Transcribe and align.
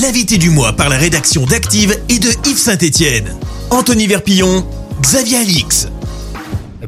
L'invité 0.00 0.38
du 0.38 0.48
mois 0.48 0.72
par 0.72 0.88
la 0.88 0.96
rédaction 0.96 1.44
d'Active 1.44 1.94
et 2.08 2.18
de 2.18 2.30
Yves 2.48 2.56
Saint-Etienne. 2.56 3.36
Anthony 3.70 4.06
Verpillon, 4.06 4.66
Xavier 5.02 5.36
Alix. 5.36 5.88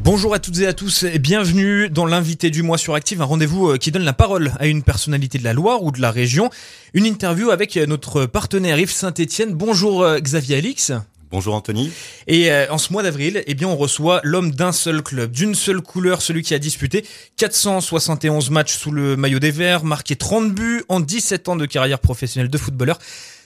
Bonjour 0.01 0.33
à 0.33 0.39
toutes 0.39 0.61
et 0.61 0.67
à 0.67 0.73
tous 0.73 1.03
et 1.03 1.19
bienvenue 1.19 1.91
dans 1.91 2.07
l'invité 2.07 2.49
du 2.49 2.63
mois 2.63 2.79
sur 2.79 2.95
Active, 2.95 3.21
un 3.21 3.27
rendez-vous 3.27 3.73
euh, 3.73 3.77
qui 3.77 3.91
donne 3.91 4.05
la 4.05 4.15
parole 4.15 4.53
à 4.59 4.69
une 4.69 4.83
personnalité 4.83 5.37
de 5.37 5.45
la 5.45 5.53
Loire 5.53 5.83
ou 5.83 5.91
de 5.91 6.01
la 6.01 6.11
région. 6.11 6.49
Une 6.95 7.05
interview 7.05 7.51
avec 7.51 7.77
euh, 7.77 7.85
notre 7.85 8.25
partenaire 8.25 8.79
Yves 8.79 8.91
Saint-Etienne. 8.91 9.53
Bonjour 9.53 10.03
euh, 10.03 10.19
Xavier 10.19 10.57
Alix. 10.57 10.93
Bonjour 11.31 11.55
Anthony. 11.55 11.91
Et 12.27 12.51
en 12.71 12.79
ce 12.79 12.93
mois 12.93 13.03
d'avril, 13.03 13.43
eh 13.47 13.55
bien, 13.55 13.69
on 13.69 13.77
reçoit 13.77 14.21
l'homme 14.23 14.53
d'un 14.53 14.73
seul 14.73 15.03
club, 15.03 15.33
d'une 15.33 15.55
seule 15.55 15.81
couleur, 15.81 16.23
celui 16.23 16.43
qui 16.43 16.55
a 16.55 16.59
disputé 16.59 17.05
471 17.37 18.51
matchs 18.51 18.77
sous 18.77 18.91
le 18.91 19.17
maillot 19.17 19.39
des 19.39 19.51
Verts, 19.51 19.85
marqué 19.85 20.17
30 20.17 20.55
buts 20.55 20.85
en 20.89 21.01
17 21.01 21.49
ans 21.49 21.57
de 21.57 21.67
carrière 21.67 21.99
professionnelle 21.99 22.51
de 22.51 22.59
footballeur. 22.59 22.99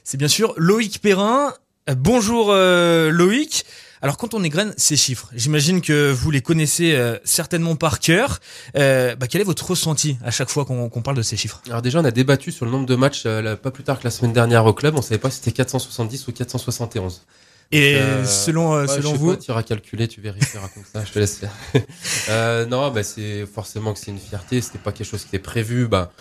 C'est 0.04 0.18
bien 0.18 0.28
sûr 0.28 0.54
Loïc 0.56 1.00
Perrin. 1.00 1.54
Bonjour 1.96 2.52
Loïc. 2.52 3.64
Alors 4.02 4.16
quand 4.16 4.32
on 4.32 4.42
égrène 4.42 4.72
ces 4.78 4.96
chiffres, 4.96 5.28
j'imagine 5.34 5.82
que 5.82 6.10
vous 6.10 6.30
les 6.30 6.40
connaissez 6.40 6.94
euh, 6.94 7.18
certainement 7.24 7.76
par 7.76 8.00
cœur. 8.00 8.40
Euh, 8.76 9.14
bah, 9.14 9.26
quel 9.26 9.42
est 9.42 9.44
votre 9.44 9.68
ressenti 9.68 10.16
à 10.24 10.30
chaque 10.30 10.48
fois 10.48 10.64
qu'on 10.64 10.88
parle 11.02 11.18
de 11.18 11.22
ces 11.22 11.36
chiffres? 11.36 11.60
Alors 11.68 11.82
déjà, 11.82 12.00
on 12.00 12.04
a 12.04 12.10
débattu 12.10 12.50
sur 12.50 12.64
le 12.64 12.70
nombre 12.70 12.86
de 12.86 12.94
matchs 12.96 13.24
euh, 13.26 13.56
pas 13.56 13.70
plus 13.70 13.84
tard 13.84 13.98
que 13.98 14.04
la 14.04 14.10
semaine 14.10 14.32
dernière 14.32 14.64
au 14.64 14.72
club. 14.72 14.94
On 14.96 15.02
savait 15.02 15.18
pas 15.18 15.30
si 15.30 15.36
c'était 15.36 15.52
470 15.52 16.28
ou 16.28 16.32
471. 16.32 17.26
Et 17.72 17.98
selon 18.24 18.86
selon 18.86 19.14
vous, 19.14 19.36
tu 19.36 19.50
iras 19.50 19.62
calculer, 19.62 20.08
tu 20.08 20.20
vérifieras 20.20 20.68
comme 20.74 20.84
ça. 20.92 21.04
Je 21.04 21.12
te 21.12 21.18
laisse 21.18 21.38
faire. 21.38 22.66
non, 22.68 22.90
bah, 22.90 23.02
c'est 23.02 23.46
forcément 23.46 23.92
que 23.92 23.98
c'est 23.98 24.10
une 24.10 24.18
fierté. 24.18 24.60
C'était 24.60 24.78
pas 24.78 24.92
quelque 24.92 25.06
chose 25.06 25.22
qui 25.22 25.28
était 25.28 25.38
prévu. 25.38 25.86
Bah, 25.86 26.12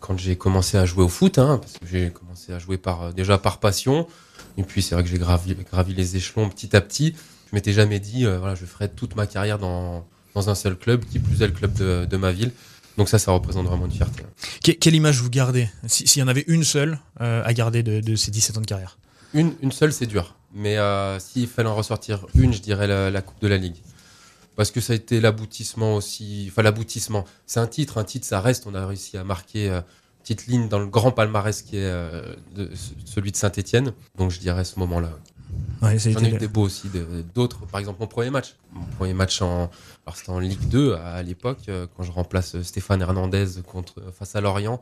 quand 0.00 0.18
j'ai 0.18 0.36
commencé 0.36 0.76
à 0.76 0.86
jouer 0.86 1.04
au 1.04 1.08
foot, 1.08 1.38
hein, 1.38 1.58
parce 1.60 1.74
que 1.74 1.86
j'ai 1.86 2.10
commencé 2.10 2.52
à 2.52 2.58
jouer 2.58 2.78
par 2.78 3.12
déjà 3.12 3.38
par 3.38 3.60
passion. 3.60 4.06
Et 4.56 4.62
puis 4.62 4.82
c'est 4.82 4.94
vrai 4.94 5.04
que 5.04 5.10
j'ai 5.10 5.18
gravi, 5.18 5.54
gravi, 5.70 5.94
les 5.94 6.16
échelons 6.16 6.48
petit 6.48 6.74
à 6.74 6.80
petit. 6.80 7.14
Je 7.50 7.54
m'étais 7.54 7.72
jamais 7.72 8.00
dit, 8.00 8.26
euh, 8.26 8.38
voilà, 8.38 8.54
je 8.54 8.64
ferai 8.64 8.88
toute 8.88 9.16
ma 9.16 9.26
carrière 9.26 9.58
dans, 9.58 10.06
dans 10.34 10.50
un 10.50 10.54
seul 10.54 10.76
club, 10.76 11.04
qui 11.04 11.18
plus 11.18 11.42
est 11.42 11.46
le 11.46 11.52
club 11.52 11.72
de, 11.74 12.06
de 12.08 12.16
ma 12.16 12.32
ville. 12.32 12.52
Donc 12.96 13.08
ça, 13.08 13.18
ça 13.18 13.32
représente 13.32 13.66
vraiment 13.66 13.86
une 13.86 13.92
fierté. 13.92 14.22
quelle 14.62 14.94
image 14.94 15.20
vous 15.20 15.30
gardez 15.30 15.68
S'il 15.86 16.20
y 16.20 16.22
en 16.22 16.28
avait 16.28 16.44
une 16.48 16.64
seule 16.64 16.98
euh, 17.20 17.42
à 17.44 17.52
garder 17.54 17.82
de, 17.82 18.00
de, 18.00 18.16
ces 18.16 18.30
17 18.30 18.58
ans 18.58 18.60
de 18.60 18.66
carrière? 18.66 18.98
Une, 19.34 19.54
une 19.62 19.72
seule, 19.72 19.92
c'est 19.92 20.06
dur. 20.06 20.36
Mais 20.52 20.78
euh, 20.78 21.18
s'il 21.18 21.46
fallait 21.46 21.68
en 21.68 21.74
ressortir 21.74 22.26
une, 22.34 22.52
je 22.52 22.60
dirais 22.60 22.86
la, 22.86 23.10
la, 23.10 23.22
Coupe 23.22 23.40
de 23.40 23.48
la 23.48 23.56
Ligue. 23.56 23.76
Parce 24.56 24.70
que 24.70 24.80
ça 24.80 24.92
a 24.92 24.96
été 24.96 25.20
l'aboutissement 25.20 25.94
aussi. 25.94 26.48
Enfin, 26.50 26.62
l'aboutissement. 26.62 27.24
C'est 27.46 27.60
un 27.60 27.66
titre. 27.66 27.98
Un 27.98 28.04
titre, 28.04 28.26
ça 28.26 28.40
reste. 28.40 28.66
On 28.66 28.74
a 28.74 28.86
réussi 28.86 29.16
à 29.16 29.24
marquer 29.24 29.70
euh, 29.70 29.80
petite 30.22 30.46
ligne 30.46 30.68
dans 30.68 30.78
le 30.78 30.86
grand 30.86 31.12
palmarès 31.12 31.62
qui 31.62 31.76
est 31.76 31.84
euh, 31.84 32.34
de, 32.54 32.70
celui 33.04 33.32
de 33.32 33.36
Saint-Etienne. 33.36 33.92
Donc 34.16 34.30
je 34.30 34.40
dirais 34.40 34.64
ce 34.64 34.78
moment-là. 34.80 35.10
Ouais, 35.82 35.98
J'en 35.98 36.20
ai 36.20 36.34
eu 36.34 36.38
des 36.38 36.48
beaux 36.48 36.62
aussi, 36.62 36.88
d'autres. 37.34 37.66
Par 37.66 37.80
exemple, 37.80 38.00
mon 38.00 38.06
premier 38.06 38.30
match. 38.30 38.54
Mon 38.72 38.84
premier 38.98 39.14
match 39.14 39.40
en, 39.40 39.70
alors 40.06 40.16
c'était 40.16 40.30
en 40.30 40.38
Ligue 40.38 40.68
2 40.68 40.94
à, 40.94 41.22
l'époque, 41.22 41.60
euh, 41.68 41.86
quand 41.96 42.02
je 42.02 42.12
remplace 42.12 42.60
Stéphane 42.62 43.00
Hernandez 43.00 43.46
contre, 43.66 44.02
face 44.12 44.36
à 44.36 44.40
Lorient. 44.40 44.80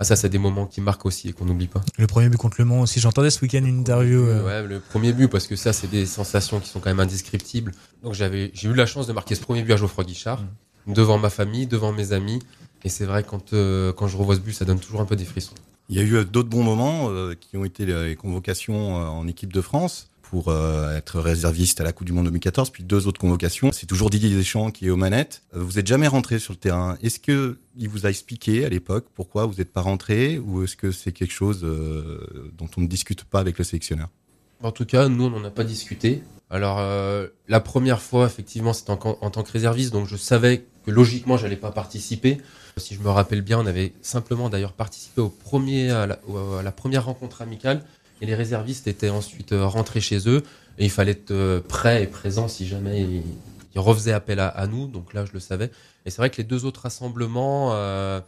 Ah, 0.00 0.04
ça, 0.04 0.16
c'est 0.16 0.30
des 0.30 0.38
moments 0.38 0.66
qui 0.66 0.80
marquent 0.80 1.04
aussi 1.04 1.28
et 1.28 1.32
qu'on 1.34 1.44
n'oublie 1.44 1.66
pas. 1.66 1.82
Le 1.98 2.06
premier 2.06 2.30
but 2.30 2.38
contre 2.38 2.56
Le 2.58 2.64
Mans 2.64 2.80
aussi. 2.80 3.00
J'entendais 3.00 3.28
ce 3.28 3.42
week-end 3.42 3.58
une 3.58 3.80
interview. 3.80 4.20
Euh. 4.20 4.42
Ouais, 4.42 4.66
le 4.66 4.80
premier 4.80 5.12
but, 5.12 5.28
parce 5.28 5.46
que 5.46 5.56
ça, 5.56 5.74
c'est 5.74 5.88
des 5.88 6.06
sensations 6.06 6.58
qui 6.58 6.70
sont 6.70 6.80
quand 6.80 6.88
même 6.88 7.00
indescriptibles. 7.00 7.72
Donc, 8.02 8.14
j'avais, 8.14 8.50
j'ai 8.54 8.70
eu 8.70 8.74
la 8.74 8.86
chance 8.86 9.06
de 9.06 9.12
marquer 9.12 9.34
ce 9.34 9.42
premier 9.42 9.62
but 9.62 9.74
à 9.74 9.76
Geoffroy 9.76 10.04
Guichard, 10.04 10.42
mm. 10.86 10.94
devant 10.94 11.18
ma 11.18 11.28
famille, 11.28 11.66
devant 11.66 11.92
mes 11.92 12.12
amis. 12.14 12.38
Et 12.82 12.88
c'est 12.88 13.04
vrai, 13.04 13.24
quand, 13.24 13.52
euh, 13.52 13.92
quand 13.92 14.06
je 14.06 14.16
revois 14.16 14.36
ce 14.36 14.40
but, 14.40 14.54
ça 14.54 14.64
donne 14.64 14.80
toujours 14.80 15.02
un 15.02 15.04
peu 15.04 15.16
des 15.16 15.26
frissons. 15.26 15.52
Il 15.90 15.96
y 15.96 15.98
a 15.98 16.02
eu 16.02 16.14
euh, 16.14 16.24
d'autres 16.24 16.48
bons 16.48 16.62
moments 16.62 17.10
euh, 17.10 17.34
qui 17.38 17.58
ont 17.58 17.66
été 17.66 17.84
les 17.84 18.16
convocations 18.16 18.94
en 18.94 19.28
équipe 19.28 19.52
de 19.52 19.60
France 19.60 20.09
pour 20.30 20.52
être 20.52 21.18
réserviste 21.18 21.80
à 21.80 21.84
la 21.84 21.92
Coupe 21.92 22.06
du 22.06 22.12
Monde 22.12 22.26
2014, 22.26 22.70
puis 22.70 22.84
deux 22.84 23.08
autres 23.08 23.20
convocations. 23.20 23.72
C'est 23.72 23.86
toujours 23.86 24.10
Didier 24.10 24.30
Deschamps 24.30 24.70
qui 24.70 24.86
est 24.86 24.90
aux 24.90 24.96
manettes. 24.96 25.42
Vous 25.52 25.72
n'êtes 25.72 25.88
jamais 25.88 26.06
rentré 26.06 26.38
sur 26.38 26.52
le 26.52 26.58
terrain. 26.58 26.96
Est-ce 27.02 27.18
que 27.18 27.58
il 27.76 27.88
vous 27.88 28.06
a 28.06 28.10
expliqué 28.10 28.64
à 28.64 28.68
l'époque 28.68 29.06
pourquoi 29.14 29.46
vous 29.46 29.54
n'êtes 29.54 29.72
pas 29.72 29.80
rentré, 29.80 30.38
ou 30.38 30.62
est-ce 30.62 30.76
que 30.76 30.92
c'est 30.92 31.10
quelque 31.10 31.32
chose 31.32 31.62
dont 31.62 32.68
on 32.76 32.80
ne 32.80 32.86
discute 32.86 33.24
pas 33.24 33.40
avec 33.40 33.58
le 33.58 33.64
sélectionneur? 33.64 34.08
En 34.62 34.70
tout 34.70 34.84
cas, 34.84 35.08
nous, 35.08 35.24
on 35.24 35.30
n'en 35.30 35.44
a 35.44 35.50
pas 35.50 35.64
discuté. 35.64 36.22
Alors, 36.48 36.80
la 37.48 37.60
première 37.60 38.00
fois, 38.00 38.26
effectivement, 38.26 38.72
c'était 38.72 38.90
en, 38.90 39.18
en, 39.20 39.30
tant 39.30 39.42
que 39.42 39.50
réserviste, 39.50 39.92
donc 39.92 40.06
je 40.06 40.16
savais 40.16 40.64
que 40.84 40.90
logiquement, 40.90 41.36
j'allais 41.36 41.56
pas 41.56 41.72
participer. 41.72 42.38
Si 42.76 42.94
je 42.94 43.00
me 43.00 43.08
rappelle 43.08 43.42
bien, 43.42 43.58
on 43.58 43.66
avait 43.66 43.92
simplement 44.00 44.48
d'ailleurs 44.48 44.72
participé 44.72 45.20
au 45.20 45.28
premier, 45.28 45.90
à 45.90 46.06
la, 46.06 46.72
première 46.72 47.04
rencontre 47.04 47.42
amicale 47.42 47.84
et 48.20 48.26
les 48.26 48.34
réservistes 48.34 48.86
étaient 48.86 49.10
ensuite 49.10 49.52
euh, 49.52 49.66
rentrés 49.66 50.00
chez 50.00 50.28
eux 50.28 50.42
et 50.78 50.84
il 50.84 50.90
fallait 50.90 51.12
être 51.12 51.30
euh, 51.30 51.60
prêt 51.60 52.02
et 52.02 52.06
présent 52.06 52.48
si 52.48 52.66
jamais 52.66 53.02
ils, 53.02 53.22
refaisaient 53.76 54.12
appel 54.12 54.40
à, 54.40 54.66
nous. 54.66 54.88
Donc 54.88 55.14
là, 55.14 55.24
je 55.24 55.32
le 55.32 55.38
savais. 55.38 55.70
Et 56.04 56.10
c'est 56.10 56.16
vrai 56.16 56.28
que 56.28 56.38
les 56.38 56.44
deux 56.44 56.64
autres 56.64 56.82
rassemblements, 56.82 57.70
euh, 57.72 58.20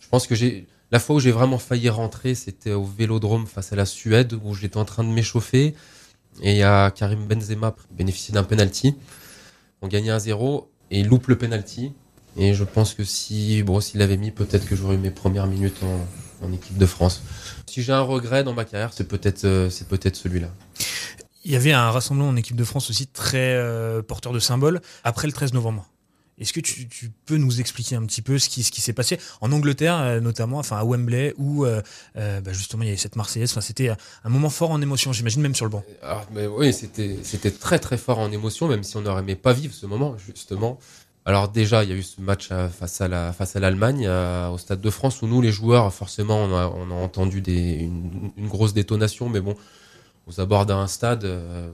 je 0.00 0.08
pense 0.08 0.26
que 0.26 0.34
j'ai 0.34 0.66
la 0.90 0.98
fois 0.98 1.16
où 1.16 1.20
j'ai 1.20 1.30
vraiment 1.30 1.58
failli 1.58 1.88
rentrer, 1.88 2.34
c'était 2.34 2.72
au 2.72 2.84
Vélodrome 2.84 3.46
face 3.46 3.72
à 3.72 3.76
la 3.76 3.86
Suède 3.86 4.34
où 4.42 4.54
j'étais 4.54 4.76
en 4.76 4.84
train 4.84 5.04
de 5.04 5.08
m'échauffer 5.08 5.74
et 6.42 6.52
il 6.52 6.56
y 6.56 6.62
a 6.62 6.90
Karim 6.90 7.26
Benzema 7.26 7.74
bénéficié 7.92 8.34
d'un 8.34 8.42
penalty. 8.42 8.96
On 9.82 9.88
gagnait 9.88 10.10
1-0 10.10 10.66
et 10.90 11.00
il 11.00 11.06
loupe 11.06 11.28
le 11.28 11.38
penalty. 11.38 11.92
Et 12.36 12.54
je 12.54 12.64
pense 12.64 12.94
que 12.94 13.04
si, 13.04 13.62
bon, 13.62 13.80
s'il 13.80 14.02
avait 14.02 14.16
mis, 14.16 14.30
peut-être 14.30 14.66
que 14.66 14.76
j'aurais 14.76 14.94
eu 14.94 14.98
mes 14.98 15.10
premières 15.10 15.46
minutes 15.46 15.82
en, 15.82 16.06
en, 16.42 16.52
équipe 16.52 16.76
de 16.76 16.86
France. 16.86 17.22
Si 17.66 17.82
j'ai 17.82 17.92
un 17.92 18.00
regret 18.00 18.44
dans 18.44 18.54
ma 18.54 18.64
carrière, 18.64 18.92
c'est 18.92 19.08
peut-être, 19.08 19.44
euh, 19.44 19.70
c'est 19.70 19.88
peut-être 19.88 20.16
celui-là. 20.16 20.48
Il 21.44 21.52
y 21.52 21.56
avait 21.56 21.72
un 21.72 21.90
rassemblement 21.90 22.28
en 22.28 22.36
équipe 22.36 22.56
de 22.56 22.64
France 22.64 22.90
aussi 22.90 23.06
très 23.06 23.54
euh, 23.54 24.02
porteur 24.02 24.32
de 24.32 24.38
symboles 24.38 24.80
après 25.04 25.26
le 25.26 25.32
13 25.32 25.52
novembre. 25.52 25.88
Est-ce 26.38 26.52
que 26.52 26.60
tu, 26.60 26.86
tu, 26.86 27.10
peux 27.26 27.36
nous 27.36 27.60
expliquer 27.60 27.96
un 27.96 28.04
petit 28.04 28.22
peu 28.22 28.38
ce 28.38 28.48
qui, 28.48 28.62
ce 28.62 28.70
qui 28.70 28.80
s'est 28.80 28.92
passé? 28.92 29.18
En 29.40 29.50
Angleterre, 29.50 29.96
euh, 29.98 30.20
notamment, 30.20 30.58
enfin 30.58 30.76
à 30.76 30.84
Wembley, 30.84 31.34
où 31.36 31.64
euh, 31.64 31.82
bah 32.14 32.52
justement 32.52 32.84
il 32.84 32.86
y 32.86 32.88
avait 32.90 32.98
cette 32.98 33.16
Marseillaise. 33.16 33.50
Enfin, 33.50 33.60
c'était 33.60 33.88
un 33.88 34.28
moment 34.28 34.50
fort 34.50 34.70
en 34.70 34.80
émotion, 34.80 35.12
j'imagine 35.12 35.42
même 35.42 35.54
sur 35.54 35.64
le 35.64 35.70
banc. 35.70 35.84
Alors, 36.02 36.26
mais 36.32 36.46
oui, 36.46 36.72
c'était 36.72 37.18
c'était 37.24 37.50
très 37.50 37.80
très 37.80 37.98
fort 37.98 38.20
en 38.20 38.30
émotion, 38.30 38.68
même 38.68 38.84
si 38.84 38.96
on 38.96 39.00
n'aurait 39.00 39.22
aimé 39.22 39.34
pas 39.34 39.52
vivre 39.52 39.74
ce 39.74 39.86
moment 39.86 40.16
justement. 40.18 40.78
Alors 41.28 41.50
déjà, 41.50 41.84
il 41.84 41.90
y 41.90 41.92
a 41.92 41.96
eu 41.96 42.02
ce 42.02 42.22
match 42.22 42.48
face 42.48 43.02
à 43.02 43.06
la 43.06 43.34
face 43.34 43.54
à 43.54 43.60
l'Allemagne 43.60 44.08
au 44.08 44.56
Stade 44.56 44.80
de 44.80 44.88
France 44.88 45.20
où 45.20 45.26
nous 45.26 45.42
les 45.42 45.52
joueurs, 45.52 45.92
forcément, 45.92 46.38
on 46.38 46.90
a, 46.90 46.94
entendu 46.94 47.42
une, 47.46 48.48
grosse 48.48 48.72
détonation, 48.72 49.28
mais 49.28 49.42
bon, 49.42 49.54
aux 50.26 50.40
abords 50.40 50.64
d'un 50.64 50.86
stade, 50.86 51.26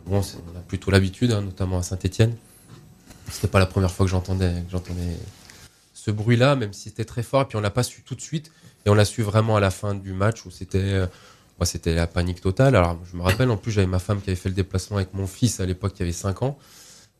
bon, 0.06 0.22
on 0.22 0.59
a 0.59 0.60
plutôt 0.66 0.91
l'habitude, 0.91 1.31
hein, 1.31 1.41
notamment 1.41 1.78
à 1.78 1.84
Saint-Étienne. 1.84 2.34
C'était 3.31 3.47
pas 3.47 3.60
la 3.60 3.66
première 3.66 3.92
fois 3.92 4.04
que 4.04 4.10
j'entendais, 4.10 4.65
j'entendais 4.72 5.16
ce 5.92 6.10
bruit-là, 6.10 6.56
même 6.56 6.72
si 6.72 6.88
c'était 6.88 7.04
très 7.04 7.22
fort. 7.22 7.42
Et 7.42 7.44
puis 7.44 7.56
on 7.56 7.60
l'a 7.60 7.71
pas 7.71 7.84
su 7.84 8.03
tout 8.03 8.16
de 8.16 8.21
suite, 8.21 8.50
et 8.84 8.91
on 8.91 8.94
l'a 8.94 9.04
su 9.04 9.22
vraiment 9.22 9.54
à 9.54 9.60
la 9.60 9.71
fin 9.71 9.94
du 9.94 10.15
match 10.15 10.44
où 10.47 10.50
c'était, 10.50 10.78
euh, 10.78 11.06
moi 11.60 11.66
c'était 11.66 11.94
la 11.94 12.09
panique 12.09 12.41
totale. 12.41 12.75
Alors 12.75 12.98
je 13.09 13.16
me 13.16 13.22
rappelle, 13.22 13.53
en 13.53 13.56
plus 13.56 13.71
j'avais 13.71 13.86
ma 13.86 14.00
femme 14.00 14.21
qui 14.21 14.31
avait 14.31 14.36
fait 14.36 14.48
le 14.48 14.56
déplacement 14.56 14.97
avec 14.97 15.15
mon 15.15 15.28
fils 15.28 15.60
à 15.60 15.65
l'époque 15.65 15.94
qui 15.94 16.03
avait 16.03 16.10
5 16.10 16.42
ans, 16.42 16.59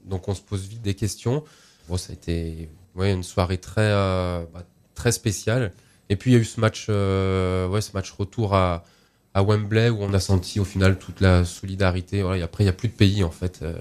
donc 0.05 0.27
on 0.27 0.35
se 0.35 0.43
pose 0.43 0.67
vite 0.67 0.83
des 0.83 0.95
questions. 0.95 1.45
Bon, 1.89 1.97
ça 1.97 2.13
a 2.13 2.15
été, 2.15 2.69
ouais, 2.95 3.13
une 3.13 3.23
soirée 3.23 3.59
très, 3.59 3.83
euh, 3.83 4.45
bah, 4.53 4.63
très 4.95 5.13
spéciale. 5.13 5.73
Et 6.09 6.17
puis 6.17 6.33
il 6.33 6.35
y 6.35 6.37
a 6.37 6.41
eu 6.41 6.45
ce 6.45 6.61
match, 6.61 6.87
euh, 6.89 7.67
ouais, 7.69 7.81
ce 7.81 7.93
match 7.95 8.11
retour 8.13 8.55
à, 8.55 8.85
à 9.33 9.43
Wembley 9.43 9.89
où 9.91 10.03
on 10.03 10.13
a 10.13 10.21
senti 10.21 10.61
au 10.61 10.65
final 10.65 10.99
toute 10.99 11.21
la 11.21 11.45
solidarité. 11.45 12.23
Voilà, 12.23 12.39
et 12.39 12.43
après 12.43 12.65
il 12.65 12.67
y 12.67 12.71
a 12.71 12.75
plus 12.75 12.89
de 12.89 12.95
pays 12.95 13.25
en 13.25 13.31
fait. 13.31 13.61
Euh, 13.63 13.75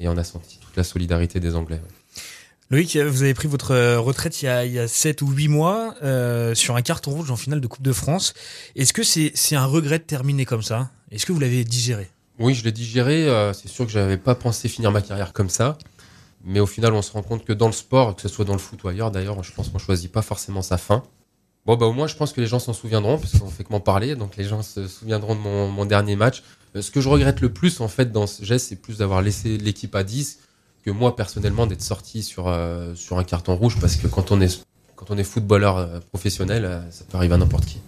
et 0.00 0.08
on 0.08 0.16
a 0.16 0.24
senti 0.24 0.58
toute 0.58 0.76
la 0.76 0.84
solidarité 0.84 1.40
des 1.40 1.56
Anglais. 1.56 1.80
Loïc, 2.70 2.96
vous 2.98 3.22
avez 3.22 3.32
pris 3.32 3.48
votre 3.48 3.96
retraite 3.96 4.42
il 4.42 4.44
y 4.44 4.48
a, 4.48 4.64
il 4.66 4.72
y 4.72 4.78
a 4.78 4.86
7 4.86 5.22
ou 5.22 5.30
8 5.30 5.48
mois 5.48 5.94
euh, 6.02 6.54
sur 6.54 6.76
un 6.76 6.82
carton 6.82 7.12
rouge 7.12 7.30
en 7.30 7.36
finale 7.36 7.62
de 7.62 7.66
Coupe 7.66 7.82
de 7.82 7.94
France. 7.94 8.34
Est-ce 8.76 8.92
que 8.92 9.02
c'est 9.02 9.56
un 9.56 9.64
regret 9.64 9.98
de 9.98 10.04
terminer 10.04 10.44
comme 10.44 10.62
ça? 10.62 10.90
Est-ce 11.10 11.24
que 11.24 11.32
vous 11.32 11.40
l'avez 11.40 11.64
digéré? 11.64 12.10
Oui, 12.38 12.54
je 12.54 12.62
l'ai 12.64 12.72
digéré. 12.72 13.26
Euh, 13.26 13.54
c'est 13.54 13.68
sûr 13.68 13.86
que 13.86 13.90
j'avais 13.90 14.18
pas 14.18 14.34
pensé 14.34 14.68
finir 14.68 14.92
ma 14.92 15.00
carrière 15.00 15.32
comme 15.32 15.48
ça. 15.48 15.78
Mais 16.48 16.60
au 16.60 16.66
final, 16.66 16.94
on 16.94 17.02
se 17.02 17.12
rend 17.12 17.22
compte 17.22 17.44
que 17.44 17.52
dans 17.52 17.66
le 17.66 17.74
sport, 17.74 18.16
que 18.16 18.22
ce 18.22 18.28
soit 18.28 18.46
dans 18.46 18.54
le 18.54 18.58
foot 18.58 18.82
ou 18.82 18.88
ailleurs, 18.88 19.10
d'ailleurs, 19.10 19.42
je 19.44 19.52
pense 19.52 19.68
qu'on 19.68 19.78
choisit 19.78 20.10
pas 20.10 20.22
forcément 20.22 20.62
sa 20.62 20.78
fin. 20.78 21.02
Bon, 21.66 21.76
bah 21.76 21.84
au 21.84 21.92
moins, 21.92 22.06
je 22.06 22.16
pense 22.16 22.32
que 22.32 22.40
les 22.40 22.46
gens 22.46 22.58
s'en 22.58 22.72
souviendront, 22.72 23.18
parce 23.18 23.38
qu'on 23.38 23.50
fait 23.50 23.64
que 23.64 23.70
m'en 23.70 23.80
parler, 23.80 24.16
donc 24.16 24.38
les 24.38 24.44
gens 24.44 24.62
se 24.62 24.88
souviendront 24.88 25.34
de 25.34 25.40
mon, 25.40 25.84
dernier 25.84 26.16
match. 26.16 26.42
Euh, 26.74 26.80
ce 26.80 26.90
que 26.90 27.02
je 27.02 27.08
regrette 27.10 27.42
le 27.42 27.52
plus, 27.52 27.82
en 27.82 27.88
fait, 27.88 28.12
dans 28.12 28.26
ce 28.26 28.46
geste, 28.46 28.68
c'est 28.70 28.80
plus 28.80 28.96
d'avoir 28.96 29.20
laissé 29.20 29.58
l'équipe 29.58 29.94
à 29.94 30.04
10 30.04 30.38
que 30.86 30.90
moi, 30.90 31.16
personnellement, 31.16 31.66
d'être 31.66 31.82
sorti 31.82 32.22
sur, 32.22 32.48
euh, 32.48 32.94
sur 32.94 33.18
un 33.18 33.24
carton 33.24 33.54
rouge 33.54 33.76
parce 33.78 33.96
que 33.96 34.06
quand 34.06 34.32
on 34.32 34.40
est, 34.40 34.64
quand 34.96 35.10
on 35.10 35.18
est 35.18 35.24
footballeur 35.24 35.76
euh, 35.76 36.00
professionnel, 36.00 36.82
ça 36.88 37.04
peut 37.04 37.18
arriver 37.18 37.34
à 37.34 37.38
n'importe 37.38 37.66
qui. 37.66 37.82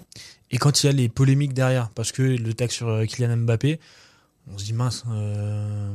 Et 0.51 0.59
quand 0.59 0.83
il 0.83 0.87
y 0.87 0.91
a 0.91 0.93
les 0.93 1.09
polémiques 1.09 1.55
derrière, 1.55 1.89
parce 1.95 2.13
que 2.13 2.21
le 2.21 2.53
tag 2.53 2.71
sur 2.71 3.07
Kylian 3.07 3.39
Mbappé, 3.39 3.81
on 4.53 4.59
se 4.59 4.65
dit 4.65 4.73
mince, 4.73 5.05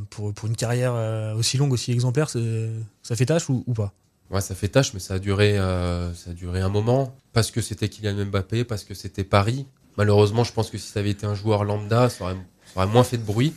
pour, 0.09 0.33
pour 0.33 0.47
une 0.47 0.55
carrière 0.55 0.93
aussi 1.35 1.57
longue, 1.57 1.73
aussi 1.73 1.91
exemplaire, 1.91 2.29
ça 2.29 3.15
fait 3.15 3.25
tâche 3.25 3.49
ou, 3.49 3.63
ou 3.67 3.73
pas? 3.73 3.93
Ouais, 4.31 4.41
ça 4.41 4.55
fait 4.55 4.69
tâche, 4.69 4.93
mais 4.93 4.99
ça 4.99 5.15
a 5.15 5.19
duré, 5.19 5.57
ça 5.57 6.29
a 6.29 6.33
duré 6.33 6.61
un 6.61 6.69
moment 6.69 7.15
parce 7.33 7.51
que 7.51 7.61
c'était 7.61 7.89
Kylian 7.89 8.25
Mbappé, 8.25 8.63
parce 8.63 8.83
que 8.83 8.93
c'était 8.93 9.23
Paris 9.23 9.67
Malheureusement, 9.97 10.43
je 10.43 10.51
pense 10.51 10.69
que 10.69 10.77
si 10.77 10.91
ça 10.91 10.99
avait 10.99 11.11
été 11.11 11.25
un 11.25 11.35
joueur 11.35 11.63
lambda, 11.63 12.09
ça 12.09 12.25
aurait, 12.25 12.35
ça 12.73 12.81
aurait 12.81 12.87
moins 12.87 13.03
fait 13.03 13.17
de 13.17 13.23
bruit. 13.23 13.53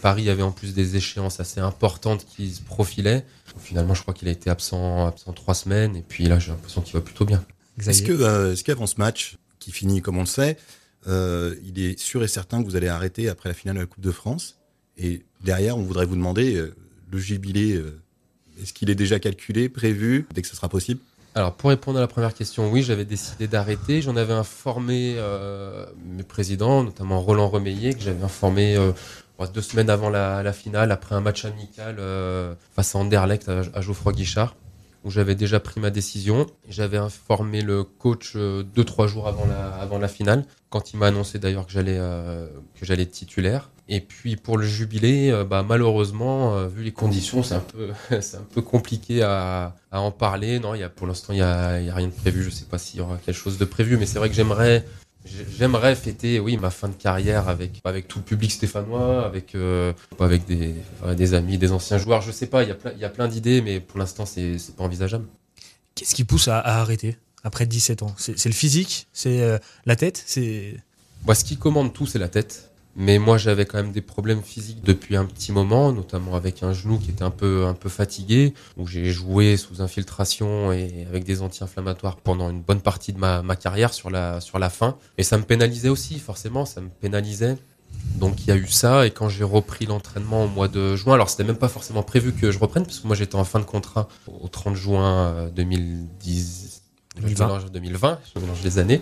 Paris 0.00 0.30
avait 0.30 0.42
en 0.42 0.50
plus 0.50 0.74
des 0.74 0.96
échéances 0.96 1.38
assez 1.38 1.60
importantes 1.60 2.26
qui 2.26 2.50
se 2.50 2.62
profilaient. 2.62 3.24
Finalement, 3.60 3.94
je 3.94 4.02
crois 4.02 4.14
qu'il 4.14 4.28
a 4.28 4.32
été 4.32 4.50
absent, 4.50 5.06
absent 5.06 5.32
trois 5.32 5.54
semaines. 5.54 5.94
Et 5.96 6.02
puis 6.02 6.24
là, 6.24 6.38
j'ai 6.38 6.50
l'impression 6.50 6.80
qu'il 6.80 6.94
va 6.94 7.00
plutôt 7.00 7.24
bien. 7.24 7.44
Est-ce 7.78 8.02
que, 8.02 8.12
euh, 8.12 8.52
est-ce 8.52 8.64
qu'avant 8.64 8.86
ce 8.86 8.96
match, 8.98 9.36
qui 9.58 9.70
finit 9.70 10.02
comme 10.02 10.16
on 10.16 10.22
le 10.22 10.26
sait, 10.26 10.56
euh, 11.08 11.54
il 11.64 11.82
est 11.84 11.98
sûr 11.98 12.22
et 12.22 12.28
certain 12.28 12.62
que 12.62 12.68
vous 12.68 12.76
allez 12.76 12.88
arrêter 12.88 13.28
après 13.28 13.48
la 13.48 13.54
finale 13.54 13.76
de 13.76 13.80
la 13.80 13.86
Coupe 13.86 14.02
de 14.02 14.10
France 14.10 14.58
Et 14.96 15.22
derrière, 15.42 15.76
on 15.76 15.82
voudrait 15.82 16.06
vous 16.06 16.16
demander 16.16 16.54
euh, 16.54 16.74
le 17.10 17.18
jubilé. 17.18 17.74
euh, 17.74 18.00
est-ce 18.62 18.72
qu'il 18.72 18.90
est 18.90 18.94
déjà 18.94 19.18
calculé, 19.18 19.68
prévu, 19.68 20.26
dès 20.34 20.42
que 20.42 20.48
ce 20.48 20.54
sera 20.54 20.68
possible? 20.68 21.00
Alors, 21.34 21.54
pour 21.54 21.70
répondre 21.70 21.98
à 21.98 22.02
la 22.02 22.06
première 22.06 22.34
question, 22.34 22.70
oui, 22.70 22.82
j'avais 22.82 23.06
décidé 23.06 23.48
d'arrêter. 23.48 24.02
J'en 24.02 24.16
avais 24.16 24.34
informé 24.34 25.16
mes 26.04 26.22
présidents, 26.22 26.84
notamment 26.84 27.22
Roland 27.22 27.48
Remeillet, 27.48 27.94
que 27.94 28.02
j'avais 28.02 28.22
informé 28.22 28.76
euh, 28.76 28.92
deux 29.54 29.62
semaines 29.62 29.88
avant 29.88 30.10
la, 30.10 30.52
finale, 30.52 30.92
après 30.92 31.14
un 31.14 31.22
match 31.22 31.46
amical 31.46 31.96
face 32.76 32.94
à 32.94 32.98
Anderlecht 32.98 33.48
à, 33.48 33.62
à 33.72 33.80
Geoffroy 33.80 34.12
Guichard, 34.12 34.54
où 35.04 35.10
j'avais 35.10 35.34
déjà 35.34 35.60
pris 35.60 35.80
ma 35.80 35.90
décision. 35.90 36.46
J'avais 36.68 36.96
informé 36.96 37.62
le 37.62 37.84
coach 37.84 38.34
euh, 38.36 38.62
deux, 38.62 38.84
trois 38.84 39.06
jours 39.06 39.28
avant 39.28 39.46
la, 39.98 40.08
finale, 40.08 40.44
quand 40.70 40.92
il 40.92 40.98
m'a 40.98 41.06
annoncé 41.06 41.38
d'ailleurs 41.38 41.66
que 41.66 41.72
j'allais 41.72 41.96
euh, 41.98 42.46
être 42.80 43.10
titulaire. 43.10 43.70
Et 43.88 44.00
puis 44.00 44.36
pour 44.36 44.58
le 44.58 44.64
jubilé, 44.64 45.30
euh, 45.30 45.44
bah, 45.44 45.64
malheureusement, 45.66 46.66
vu 46.66 46.82
les 46.84 46.92
conditions, 46.92 47.42
c'est 47.42 47.54
un 47.54 47.60
peu, 47.60 47.90
un 48.10 48.46
peu 48.54 48.62
compliqué 48.62 49.22
à, 49.22 49.74
en 49.90 50.10
parler. 50.10 50.58
Non, 50.60 50.74
il 50.74 50.80
y 50.80 50.84
a, 50.84 50.88
pour 50.88 51.06
l'instant, 51.06 51.32
il 51.32 51.38
y 51.38 51.42
a, 51.42 51.76
rien 51.76 52.06
de 52.06 52.12
prévu. 52.12 52.42
Je 52.42 52.50
sais 52.50 52.66
pas 52.66 52.78
s'il 52.78 53.00
y 53.00 53.02
aura 53.02 53.18
quelque 53.18 53.34
chose 53.36 53.58
de 53.58 53.64
prévu, 53.64 53.96
mais 53.96 54.06
c'est 54.06 54.18
vrai 54.18 54.28
que 54.28 54.34
j'aimerais, 54.34 54.84
j'aimerais 55.24 55.94
fêter, 55.94 56.40
oui, 56.40 56.56
ma 56.56 56.70
fin 56.70 56.88
de 56.88 56.94
carrière 56.94 57.48
avec, 57.48 57.80
avec 57.84 58.08
tout 58.08 58.18
le 58.18 58.24
public 58.24 58.50
stéphanois, 58.50 59.24
avec, 59.24 59.54
euh, 59.54 59.92
avec 60.18 60.44
des, 60.46 61.34
amis, 61.34 61.58
des 61.58 61.72
anciens 61.72 61.98
joueurs. 61.98 62.22
Je 62.22 62.32
sais 62.32 62.46
pas, 62.46 62.62
il 62.62 62.68
y 62.68 62.72
a 62.72 62.74
plein, 62.74 62.92
il 62.92 62.98
y 62.98 63.04
a 63.04 63.08
plein 63.08 63.28
d'idées, 63.28 63.62
mais 63.62 63.80
pour 63.80 63.98
l'instant, 63.98 64.26
c'est, 64.26 64.58
c'est 64.58 64.74
pas 64.74 64.84
envisageable. 64.84 65.26
Qu'est-ce 65.94 66.14
qui 66.14 66.24
pousse 66.24 66.48
à, 66.48 66.58
à 66.58 66.80
arrêter 66.80 67.18
après 67.44 67.66
17 67.66 68.02
ans? 68.02 68.14
C'est 68.18 68.46
le 68.46 68.52
physique? 68.52 69.08
C'est 69.12 69.42
euh, 69.42 69.58
la 69.86 69.96
tête? 69.96 70.22
C'est 70.26 70.76
Moi, 71.24 71.34
ce 71.34 71.44
qui 71.44 71.56
commande 71.56 71.92
tout, 71.92 72.06
c'est 72.06 72.18
la 72.18 72.28
tête. 72.28 72.71
Mais 72.94 73.18
moi, 73.18 73.38
j'avais 73.38 73.64
quand 73.64 73.78
même 73.78 73.92
des 73.92 74.02
problèmes 74.02 74.42
physiques 74.42 74.82
depuis 74.84 75.16
un 75.16 75.24
petit 75.24 75.50
moment, 75.50 75.92
notamment 75.92 76.34
avec 76.34 76.62
un 76.62 76.72
genou 76.72 76.98
qui 76.98 77.10
était 77.10 77.22
un 77.22 77.30
peu, 77.30 77.64
un 77.66 77.74
peu 77.74 77.88
fatigué, 77.88 78.52
où 78.76 78.86
j'ai 78.86 79.10
joué 79.10 79.56
sous 79.56 79.80
infiltration 79.80 80.72
et 80.72 81.06
avec 81.08 81.24
des 81.24 81.40
anti-inflammatoires 81.40 82.16
pendant 82.16 82.50
une 82.50 82.60
bonne 82.60 82.82
partie 82.82 83.12
de 83.12 83.18
ma, 83.18 83.42
ma 83.42 83.56
carrière 83.56 83.94
sur 83.94 84.10
la, 84.10 84.40
sur 84.40 84.58
la 84.58 84.68
fin. 84.68 84.96
Et 85.16 85.22
ça 85.22 85.38
me 85.38 85.44
pénalisait 85.44 85.88
aussi, 85.88 86.18
forcément, 86.18 86.66
ça 86.66 86.82
me 86.82 86.88
pénalisait. 86.88 87.56
Donc 88.16 88.40
il 88.42 88.48
y 88.48 88.50
a 88.50 88.56
eu 88.56 88.68
ça, 88.68 89.06
et 89.06 89.10
quand 89.10 89.28
j'ai 89.28 89.44
repris 89.44 89.86
l'entraînement 89.86 90.44
au 90.44 90.48
mois 90.48 90.68
de 90.68 90.96
juin, 90.96 91.14
alors 91.14 91.30
c'était 91.30 91.44
même 91.44 91.56
pas 91.56 91.68
forcément 91.68 92.02
prévu 92.02 92.32
que 92.32 92.50
je 92.50 92.58
reprenne, 92.58 92.84
parce 92.84 92.98
que 92.98 93.06
moi 93.06 93.16
j'étais 93.16 93.36
en 93.36 93.44
fin 93.44 93.58
de 93.58 93.64
contrat 93.64 94.08
au 94.26 94.48
30 94.48 94.74
juin 94.76 95.26
euh, 95.26 95.50
2010, 95.50 96.82
2020. 97.16 97.36
Je 97.36 97.44
mélange 97.44 97.70
2020, 97.70 98.18
je 98.34 98.40
mélange 98.40 98.62
les 98.62 98.78
années, 98.78 99.00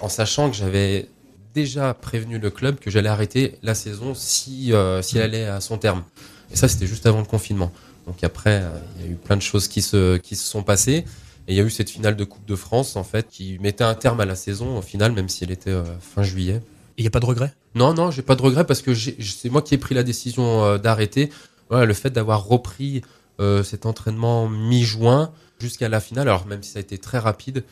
en 0.00 0.08
sachant 0.08 0.50
que 0.50 0.56
j'avais 0.56 1.08
déjà 1.54 1.94
prévenu 1.94 2.38
le 2.38 2.50
club 2.50 2.78
que 2.78 2.90
j'allais 2.90 3.08
arrêter 3.08 3.58
la 3.62 3.74
saison 3.74 4.14
si, 4.14 4.72
euh, 4.72 5.02
si 5.02 5.18
elle 5.18 5.24
allait 5.24 5.46
à 5.46 5.60
son 5.60 5.78
terme. 5.78 6.04
Et 6.50 6.56
ça 6.56 6.68
c'était 6.68 6.86
juste 6.86 7.06
avant 7.06 7.20
le 7.20 7.26
confinement. 7.26 7.72
Donc 8.06 8.22
après, 8.22 8.62
euh, 8.62 8.70
il 8.98 9.06
y 9.06 9.08
a 9.08 9.12
eu 9.12 9.16
plein 9.16 9.36
de 9.36 9.42
choses 9.42 9.68
qui 9.68 9.80
se, 9.80 10.16
qui 10.18 10.36
se 10.36 10.44
sont 10.44 10.62
passées. 10.62 11.04
Et 11.46 11.52
il 11.52 11.56
y 11.56 11.60
a 11.60 11.64
eu 11.64 11.70
cette 11.70 11.90
finale 11.90 12.16
de 12.16 12.24
Coupe 12.24 12.46
de 12.46 12.56
France, 12.56 12.96
en 12.96 13.04
fait, 13.04 13.28
qui 13.28 13.58
mettait 13.58 13.84
un 13.84 13.94
terme 13.94 14.20
à 14.20 14.24
la 14.24 14.34
saison, 14.34 14.78
au 14.78 14.82
final, 14.82 15.12
même 15.12 15.28
si 15.28 15.44
elle 15.44 15.50
était 15.50 15.70
euh, 15.70 15.84
fin 16.00 16.22
juillet. 16.22 16.62
il 16.96 17.02
n'y 17.02 17.06
a 17.06 17.10
pas 17.10 17.20
de 17.20 17.26
regret 17.26 17.52
Non, 17.74 17.92
non, 17.92 18.10
j'ai 18.10 18.22
pas 18.22 18.34
de 18.34 18.42
regret 18.42 18.64
parce 18.64 18.80
que 18.80 18.94
c'est 18.94 19.50
moi 19.50 19.60
qui 19.60 19.74
ai 19.74 19.78
pris 19.78 19.94
la 19.94 20.02
décision 20.02 20.64
euh, 20.64 20.78
d'arrêter. 20.78 21.30
Voilà, 21.68 21.84
le 21.84 21.94
fait 21.94 22.10
d'avoir 22.10 22.46
repris 22.46 23.02
euh, 23.40 23.62
cet 23.62 23.84
entraînement 23.84 24.48
mi-juin 24.48 25.32
jusqu'à 25.58 25.88
la 25.88 26.00
finale, 26.00 26.28
alors 26.28 26.46
même 26.46 26.62
si 26.62 26.70
ça 26.70 26.78
a 26.78 26.80
été 26.80 26.96
très 26.96 27.18
rapide, 27.18 27.64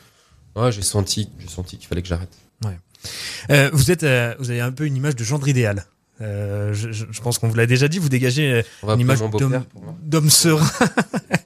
ouais, 0.55 0.71
j'ai 0.71 0.83
senti, 0.83 1.31
j'ai 1.39 1.49
senti 1.49 1.79
qu'il 1.79 1.89
fallait 1.89 2.03
que 2.03 2.09
j'arrête. 2.09 2.37
Euh, 3.51 3.71
vous 3.73 3.91
êtes, 3.91 4.03
euh, 4.03 4.35
vous 4.39 4.51
avez 4.51 4.61
un 4.61 4.73
peu 4.73 4.87
une 4.87 4.97
image 4.97 5.17
de 5.17 5.25
gendre 5.25 5.49
idéal. 5.49 5.87
Euh, 6.21 6.73
je, 6.73 7.21
pense 7.21 7.39
qu'on 7.39 7.49
vous 7.49 7.55
l'a 7.55 7.67
déjà 7.67 7.89
dit. 7.89 7.99
Vous 7.99 8.09
dégagez 8.09 8.63
une 8.87 9.01
image 9.01 9.21
d'homme 10.03 10.31
serein. 10.31 10.71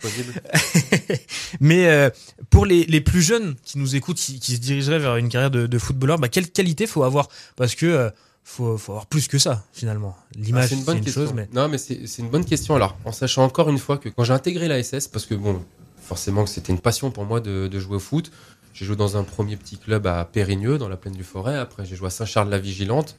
Mais 1.61 1.89
euh, 1.89 2.11
pour 2.51 2.67
les, 2.67 2.85
les 2.85 3.01
plus 3.01 3.23
jeunes 3.23 3.55
qui 3.65 3.79
nous 3.79 3.97
écoutent, 3.97 4.19
qui, 4.19 4.39
qui 4.39 4.57
se 4.57 4.61
dirigeraient 4.61 4.99
vers 4.99 5.17
une 5.17 5.29
carrière 5.29 5.51
de, 5.51 5.67
de 5.67 5.79
footballeur, 5.79 6.19
bah, 6.19 6.29
quelle 6.29 6.51
qualité 6.51 6.87
faut 6.87 7.05
avoir? 7.05 7.29
Parce 7.57 7.75
que 7.75 7.87
euh, 7.87 8.11
faut, 8.45 8.77
faut 8.77 8.93
avoir 8.93 9.07
plus 9.07 9.29
que 9.29 9.39
ça 9.39 9.65
finalement. 9.73 10.15
Ah, 10.19 10.25
L'image, 10.37 10.69
c'est 10.69 10.75
une 10.75 10.85
bonne 10.85 10.99
une 10.99 11.05
question. 11.05 11.23
chose, 11.23 11.33
mais 11.35 11.49
Non, 11.55 11.69
mais 11.69 11.79
c'est 11.79 12.07
c'est 12.07 12.23
une 12.23 12.29
bonne 12.29 12.45
question. 12.45 12.75
Alors, 12.75 12.99
en 13.05 13.13
sachant 13.13 13.45
encore 13.45 13.71
une 13.71 13.79
fois 13.79 13.99
que 13.99 14.09
quand 14.09 14.25
j'ai 14.25 14.35
intégré 14.35 14.69
la 14.69 14.83
SS, 14.83 15.09
parce 15.09 15.27
que 15.27 15.35
bon, 15.35 15.65
forcément 16.03 16.45
que 16.45 16.51
c'était 16.51 16.73
une 16.73 16.81
passion 16.81 17.11
pour 17.11 17.25
moi 17.25 17.41
de, 17.41 17.69
de 17.69 17.81
jouer 17.81 17.97
au 17.97 18.01
foot. 18.01 18.31
J'ai 18.77 18.85
joué 18.85 18.95
dans 18.95 19.17
un 19.17 19.25
premier 19.25 19.57
petit 19.57 19.79
club 19.79 20.07
à 20.07 20.23
Périgneux, 20.27 20.77
dans 20.77 20.91
la 20.91 20.99
plaine 20.99 21.15
du 21.15 21.25
Forêt. 21.25 21.57
Après, 21.57 21.87
j'ai 21.87 21.97
joué 21.97 22.09
à 22.09 22.11
Saint-Charles-la-Vigilante, 22.11 23.17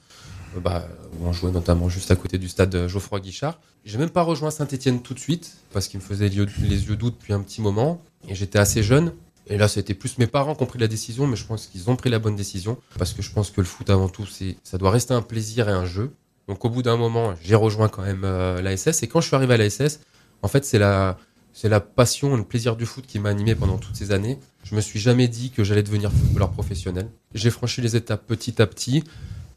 euh, 0.56 0.60
bah, 0.60 0.88
où 1.14 1.26
on 1.26 1.34
jouait 1.34 1.50
notamment 1.50 1.90
juste 1.90 2.12
à 2.12 2.16
côté 2.16 2.38
du 2.38 2.48
stade 2.48 2.88
Geoffroy 2.88 3.20
Guichard. 3.22 3.60
J'ai 3.84 3.98
même 3.98 4.12
pas 4.12 4.22
rejoint 4.22 4.52
Saint-Etienne 4.52 5.02
tout 5.02 5.16
de 5.16 5.20
suite, 5.20 5.58
parce 5.74 5.88
qu'il 5.88 6.00
me 6.00 6.06
faisait 6.06 6.30
les 6.30 6.36
yeux, 6.36 6.96
doux 6.96 7.10
depuis 7.10 7.34
un 7.34 7.42
petit 7.42 7.60
moment. 7.60 8.04
Et 8.28 8.36
j'étais 8.36 8.60
assez 8.60 8.84
jeune. 8.84 9.14
Et 9.48 9.58
là, 9.58 9.68
c'était 9.68 9.96
plus 9.96 10.20
mes 10.20 10.28
parents 10.28 10.54
qui 10.54 10.62
ont 10.62 10.68
pris 10.68 10.78
la 10.78 10.88
décision, 10.88 11.26
mais 11.26 11.36
je 11.36 11.48
pense 11.48 11.66
qu'ils 11.66 11.90
ont 11.90 11.96
pris 11.96 12.12
la 12.12 12.20
bonne 12.20 12.36
décision. 12.36 12.78
Parce 13.00 13.14
que 13.14 13.24
je 13.24 13.32
pense 13.32 13.50
que 13.50 13.60
le 13.60 13.66
foot, 13.66 13.90
avant 13.90 14.10
tout, 14.10 14.28
ça 14.64 14.78
doit 14.78 14.92
rester 14.92 15.16
un 15.16 15.24
plaisir 15.24 15.70
et 15.70 15.72
un 15.74 15.86
jeu. 15.86 16.12
Donc, 16.48 16.66
au 16.66 16.70
bout 16.70 16.84
d'un 16.84 16.98
moment, 16.98 17.34
j'ai 17.42 17.56
rejoint 17.56 17.90
quand 17.90 18.04
même 18.04 18.26
euh, 18.26 18.62
la 18.62 18.78
SS. 18.78 19.02
Et 19.02 19.08
quand 19.08 19.22
je 19.22 19.28
suis 19.28 19.36
arrivé 19.36 19.56
à 19.56 19.58
la 19.58 19.68
SS, 19.72 20.02
en 20.44 20.48
fait, 20.48 20.66
c'est 20.66 20.78
la, 20.78 21.18
c'est 21.58 21.70
la 21.70 21.80
passion 21.80 22.36
et 22.36 22.38
le 22.38 22.44
plaisir 22.44 22.76
du 22.76 22.86
foot 22.86 23.08
qui 23.08 23.18
m'a 23.18 23.30
animé 23.30 23.56
pendant 23.56 23.80
toutes 23.80 23.96
ces 23.96 24.12
années. 24.12 24.38
Je 24.64 24.76
me 24.76 24.80
suis 24.80 25.00
jamais 25.00 25.28
dit 25.28 25.50
que 25.50 25.64
j'allais 25.64 25.82
devenir 25.82 26.12
footballeur 26.12 26.52
professionnel. 26.52 27.10
J'ai 27.34 27.50
franchi 27.50 27.82
les 27.82 27.96
étapes 27.96 28.28
petit 28.28 28.62
à 28.62 28.68
petit. 28.68 29.04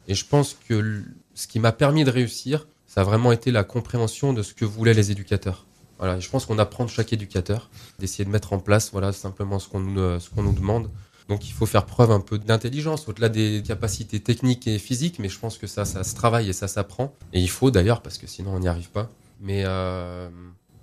Et 0.07 0.15
je 0.15 0.25
pense 0.25 0.57
que 0.67 1.03
ce 1.35 1.45
qui 1.45 1.59
m'a 1.59 1.71
permis 1.71 2.03
de 2.03 2.09
réussir, 2.09 2.65
ça 2.87 3.01
a 3.01 3.03
vraiment 3.03 3.31
été 3.31 3.51
la 3.51 3.63
compréhension 3.63 4.33
de 4.33 4.41
ce 4.41 4.55
que 4.55 4.65
voulaient 4.65 4.95
les 4.95 5.11
éducateurs. 5.11 5.67
Voilà, 5.99 6.19
je 6.19 6.27
pense 6.27 6.47
qu'on 6.47 6.57
apprend 6.57 6.85
de 6.85 6.89
chaque 6.89 7.13
éducateur, 7.13 7.69
d'essayer 7.99 8.25
de 8.25 8.31
mettre 8.31 8.53
en 8.53 8.57
place 8.57 8.89
voilà, 8.91 9.11
simplement 9.11 9.59
ce 9.59 9.69
qu'on 9.69 9.81
nous, 9.81 10.01
euh, 10.01 10.19
ce 10.19 10.31
qu'on 10.31 10.41
nous 10.41 10.53
demande. 10.53 10.89
Donc 11.29 11.47
il 11.47 11.53
faut 11.53 11.67
faire 11.67 11.85
preuve 11.85 12.09
un 12.09 12.19
peu 12.19 12.39
d'intelligence, 12.39 13.07
au-delà 13.09 13.29
des 13.29 13.61
capacités 13.63 14.19
techniques 14.19 14.65
et 14.65 14.79
physiques, 14.79 15.19
mais 15.19 15.29
je 15.29 15.37
pense 15.37 15.59
que 15.59 15.67
ça, 15.67 15.85
ça 15.85 16.03
se 16.03 16.15
travaille 16.15 16.49
et 16.49 16.53
ça 16.53 16.67
s'apprend. 16.67 17.13
Et 17.31 17.39
il 17.39 17.49
faut 17.49 17.69
d'ailleurs, 17.69 18.01
parce 18.01 18.17
que 18.17 18.25
sinon 18.25 18.55
on 18.55 18.59
n'y 18.59 18.67
arrive 18.67 18.89
pas. 18.89 19.11
Mais 19.39 19.63
euh, 19.65 20.29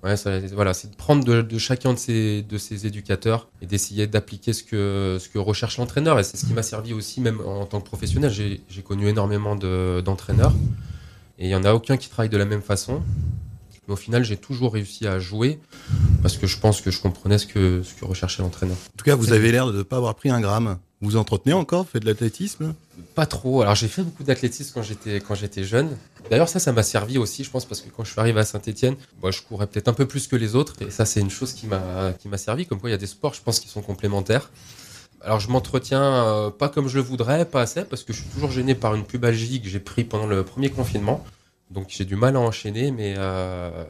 ouais, 0.04 0.14
voilà, 0.54 0.74
c'est 0.74 0.90
de 0.90 0.96
prendre 0.96 1.24
de, 1.24 1.58
chacun 1.58 1.92
de 1.94 1.98
ces, 1.98 2.42
de 2.42 2.58
ces 2.58 2.86
éducateurs 2.86 3.48
et 3.62 3.66
d'essayer 3.66 4.06
d'appliquer 4.06 4.52
ce 4.52 4.62
que, 4.62 5.18
ce 5.20 5.28
que 5.28 5.38
recherche 5.38 5.78
l'entraîneur. 5.78 6.18
Et 6.18 6.24
c'est 6.24 6.36
ce 6.36 6.46
qui 6.46 6.52
m'a 6.52 6.62
servi 6.62 6.92
aussi, 6.92 7.20
même 7.20 7.40
en 7.40 7.66
tant 7.66 7.80
que 7.80 7.86
professionnel. 7.86 8.30
J'ai 8.30 8.82
connu 8.82 9.08
énormément 9.08 9.56
de- 9.56 10.00
d'entraîneurs 10.04 10.54
et 11.38 11.44
il 11.44 11.48
n'y 11.48 11.54
en 11.54 11.64
a 11.64 11.72
aucun 11.72 11.96
qui 11.96 12.08
travaille 12.08 12.28
de 12.30 12.36
la 12.38 12.44
même 12.46 12.62
façon. 12.62 13.02
Mais 13.86 13.94
au 13.94 13.96
final, 13.96 14.22
j'ai 14.22 14.36
toujours 14.36 14.74
réussi 14.74 15.06
à 15.06 15.18
jouer 15.18 15.58
parce 16.20 16.36
que 16.36 16.46
je 16.46 16.58
pense 16.58 16.82
que 16.82 16.90
je 16.90 17.00
comprenais 17.00 17.38
ce 17.38 17.46
que, 17.46 17.82
ce 17.82 17.94
que 17.94 18.04
recherchait 18.04 18.42
l'entraîneur. 18.42 18.76
En 18.76 18.96
tout 18.98 19.04
cas, 19.04 19.14
vous 19.14 19.32
avez 19.32 19.50
l'air 19.50 19.66
de 19.66 19.78
ne 19.78 19.82
pas 19.82 19.96
avoir 19.96 20.14
pris 20.14 20.28
un 20.30 20.40
gramme. 20.42 20.76
Vous 21.00 21.10
vous 21.10 21.16
entretenez 21.16 21.54
encore 21.54 21.86
Faites 21.88 22.02
de 22.02 22.08
l'athlétisme? 22.08 22.74
Pas 23.14 23.26
trop. 23.26 23.62
Alors 23.62 23.74
j'ai 23.74 23.88
fait 23.88 24.02
beaucoup 24.02 24.24
d'athlétisme 24.24 24.72
quand 24.74 24.82
j'étais 24.82 25.20
quand 25.20 25.34
j'étais 25.34 25.64
jeune. 25.64 25.96
D'ailleurs 26.30 26.48
ça 26.48 26.58
ça 26.58 26.72
m'a 26.72 26.82
servi 26.82 27.18
aussi 27.18 27.44
je 27.44 27.50
pense 27.50 27.64
parce 27.64 27.80
que 27.80 27.88
quand 27.90 28.04
je 28.04 28.10
suis 28.12 28.20
arrivé 28.20 28.40
à 28.40 28.44
Saint-Étienne, 28.44 28.96
moi 29.22 29.30
je 29.30 29.42
courais 29.42 29.66
peut-être 29.66 29.88
un 29.88 29.92
peu 29.92 30.06
plus 30.06 30.26
que 30.26 30.36
les 30.36 30.54
autres 30.54 30.74
et 30.82 30.90
ça 30.90 31.04
c'est 31.04 31.20
une 31.20 31.30
chose 31.30 31.52
qui 31.52 31.66
m'a 31.66 32.38
servi 32.38 32.66
comme 32.66 32.80
quoi 32.80 32.90
il 32.90 32.92
y 32.92 32.96
a 32.96 32.98
des 32.98 33.06
sports 33.06 33.34
je 33.34 33.42
pense 33.42 33.60
qui 33.60 33.68
sont 33.68 33.82
complémentaires. 33.82 34.50
Alors 35.20 35.40
je 35.40 35.50
m'entretiens 35.50 36.02
euh, 36.02 36.50
pas 36.50 36.68
comme 36.68 36.88
je 36.88 36.96
le 36.96 37.02
voudrais, 37.02 37.44
pas 37.44 37.62
assez 37.62 37.84
parce 37.84 38.04
que 38.04 38.12
je 38.12 38.22
suis 38.22 38.30
toujours 38.30 38.50
gêné 38.50 38.74
par 38.74 38.94
une 38.94 39.04
pubalgie 39.04 39.60
que 39.60 39.68
j'ai 39.68 39.80
pris 39.80 40.04
pendant 40.04 40.26
le 40.26 40.44
premier 40.44 40.70
confinement. 40.70 41.24
Donc 41.70 41.86
j'ai 41.90 42.04
du 42.04 42.16
mal 42.16 42.36
à 42.36 42.40
enchaîner 42.40 42.90
mais 42.90 43.14
euh, 43.18 43.84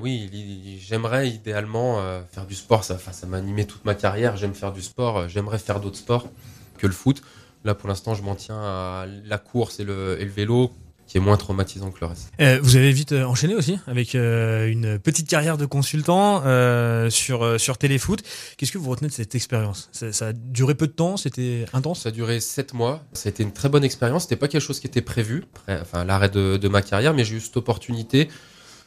oui, 0.00 0.78
j'aimerais 0.80 1.28
idéalement 1.28 2.00
euh, 2.00 2.22
faire 2.30 2.46
du 2.46 2.54
sport. 2.54 2.84
Ça, 2.84 2.98
m'a 3.26 3.36
animé 3.36 3.66
toute 3.66 3.84
ma 3.84 3.94
carrière. 3.94 4.36
J'aime 4.36 4.54
faire 4.54 4.72
du 4.72 4.82
sport. 4.82 5.28
J'aimerais 5.28 5.58
faire 5.58 5.80
d'autres 5.80 5.96
sports 5.96 6.28
que 6.76 6.86
le 6.86 6.92
foot. 6.92 7.22
Là, 7.64 7.74
pour 7.74 7.88
l'instant, 7.88 8.14
je 8.14 8.22
m'en 8.22 8.34
tiens 8.34 8.58
à 8.58 9.06
la 9.24 9.38
course 9.38 9.80
et 9.80 9.84
le, 9.84 10.16
et 10.20 10.24
le 10.24 10.30
vélo, 10.30 10.70
qui 11.06 11.16
est 11.16 11.20
moins 11.20 11.38
traumatisant 11.38 11.90
que 11.90 12.00
le 12.02 12.06
reste. 12.06 12.30
Euh, 12.38 12.58
vous 12.62 12.76
avez 12.76 12.92
vite 12.92 13.12
euh, 13.12 13.24
enchaîné 13.24 13.54
aussi 13.54 13.78
avec 13.86 14.14
euh, 14.14 14.68
une 14.68 14.98
petite 14.98 15.26
carrière 15.26 15.56
de 15.56 15.64
consultant 15.64 16.42
euh, 16.44 17.08
sur 17.08 17.58
sur 17.58 17.78
Téléfoot. 17.78 18.22
Qu'est-ce 18.58 18.72
que 18.72 18.78
vous 18.78 18.90
retenez 18.90 19.08
de 19.08 19.14
cette 19.14 19.34
expérience? 19.34 19.88
Ça, 19.90 20.12
ça 20.12 20.28
a 20.28 20.32
duré 20.34 20.74
peu 20.74 20.86
de 20.86 20.92
temps, 20.92 21.16
c'était 21.16 21.64
intense? 21.72 22.02
Ça 22.02 22.10
a 22.10 22.12
duré 22.12 22.40
sept 22.40 22.74
mois. 22.74 23.02
Ça 23.14 23.28
a 23.28 23.30
été 23.30 23.42
une 23.42 23.52
très 23.52 23.70
bonne 23.70 23.84
expérience. 23.84 24.24
C'était 24.24 24.36
pas 24.36 24.48
quelque 24.48 24.60
chose 24.60 24.80
qui 24.80 24.86
était 24.86 25.00
prévu, 25.00 25.46
après, 25.54 25.80
enfin 25.80 26.04
l'arrêt 26.04 26.28
de, 26.28 26.58
de 26.58 26.68
ma 26.68 26.82
carrière, 26.82 27.14
mais 27.14 27.24
j'ai 27.24 27.36
eu 27.36 27.40
cette 27.40 27.56
opportunité 27.56 28.28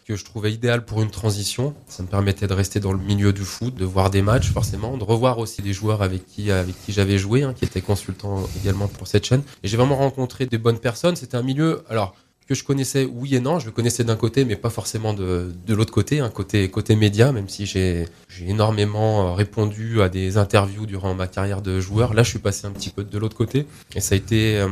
que 0.06 0.16
je 0.16 0.26
trouvais 0.26 0.52
idéal 0.52 0.86
pour 0.86 1.02
une 1.02 1.12
transition. 1.12 1.74
Ça 1.88 2.04
me 2.04 2.08
permettait 2.08 2.48
de 2.48 2.54
rester 2.54 2.80
dans 2.80 2.92
le 2.92 3.00
milieu 3.00 3.34
du 3.34 3.44
foot, 3.44 3.76
de 3.76 3.86
voir 3.86 4.10
des 4.10 4.22
matchs 4.22 4.52
forcément, 4.52 4.98
de 4.98 5.04
revoir 5.04 5.40
aussi 5.40 5.62
des 5.62 5.74
joueurs 5.74 6.02
avec 6.02 6.26
qui 6.26 6.52
avec 6.52 6.76
qui 6.86 6.92
j'avais 6.92 7.18
joué, 7.18 7.44
hein, 7.44 7.54
qui 7.54 7.66
étaient 7.66 7.82
consultants 7.82 8.44
également 8.62 8.88
pour 8.88 9.08
cette 9.08 9.26
chaîne. 9.26 9.44
Et 9.64 9.68
j'ai 9.68 9.78
vraiment 9.78 9.98
rencontré 9.98 10.46
des 10.46 10.58
bonnes 10.58 10.80
personnes. 10.80 11.16
C'était 11.16 11.38
un 11.38 11.44
milieu, 11.44 11.84
alors 11.90 12.16
que 12.48 12.56
je 12.56 12.64
connaissais 12.64 13.06
oui 13.06 13.36
et 13.36 13.40
non. 13.40 13.60
Je 13.60 13.68
le 13.68 13.72
connaissais 13.72 14.04
d'un 14.04 14.16
côté, 14.16 14.44
mais 14.44 14.56
pas 14.56 14.70
forcément 14.70 15.14
de, 15.14 15.54
de 15.66 15.74
l'autre 15.74 15.94
côté, 15.94 16.20
hein, 16.20 16.30
côté 16.30 16.70
côté 16.70 16.96
média, 16.96 17.32
même 17.32 17.48
si 17.48 17.66
j'ai 17.66 18.08
énormément 18.46 19.34
répondu 19.36 20.02
à 20.02 20.10
des 20.10 20.38
interviews 20.38 20.86
durant 20.86 21.14
ma 21.14 21.28
carrière 21.28 21.62
de 21.62 21.80
joueur. 21.80 22.14
Là, 22.14 22.24
je 22.24 22.30
suis 22.30 22.40
passé 22.40 22.68
un 22.68 22.72
petit 22.72 22.90
peu 22.90 23.04
de 23.04 23.18
l'autre 23.18 23.38
côté, 23.38 23.68
et 23.96 24.02
ça 24.02 24.16
a 24.16 24.18
été, 24.18 24.58
euh, 24.58 24.68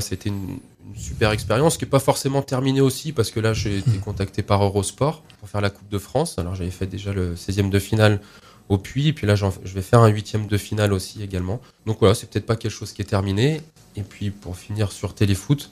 ça 0.00 0.12
a 0.12 0.14
été 0.14 0.28
une, 0.28 0.58
une 0.86 0.96
super 0.96 1.30
expérience 1.32 1.76
qui 1.76 1.84
n'est 1.84 1.90
pas 1.90 1.98
forcément 1.98 2.42
terminée 2.42 2.80
aussi 2.80 3.12
parce 3.12 3.30
que 3.30 3.40
là 3.40 3.52
j'ai 3.52 3.78
été 3.78 3.98
contacté 3.98 4.42
par 4.42 4.62
Eurosport 4.64 5.22
pour 5.40 5.48
faire 5.48 5.60
la 5.60 5.70
Coupe 5.70 5.88
de 5.88 5.98
France. 5.98 6.38
Alors 6.38 6.54
j'avais 6.54 6.70
fait 6.70 6.86
déjà 6.86 7.12
le 7.12 7.34
16e 7.34 7.70
de 7.70 7.78
finale 7.78 8.20
au 8.68 8.78
Puy 8.78 9.08
et 9.08 9.12
puis 9.12 9.26
là 9.26 9.34
je 9.34 9.46
vais 9.46 9.82
faire 9.82 10.00
un 10.00 10.08
huitième 10.08 10.46
de 10.46 10.56
finale 10.56 10.92
aussi 10.92 11.22
également. 11.22 11.60
Donc 11.86 11.98
voilà, 12.00 12.14
c'est 12.14 12.28
peut-être 12.28 12.46
pas 12.46 12.56
quelque 12.56 12.72
chose 12.72 12.92
qui 12.92 13.02
est 13.02 13.06
terminé. 13.06 13.60
Et 13.96 14.02
puis 14.02 14.30
pour 14.30 14.56
finir 14.56 14.92
sur 14.92 15.14
Téléfoot, 15.14 15.70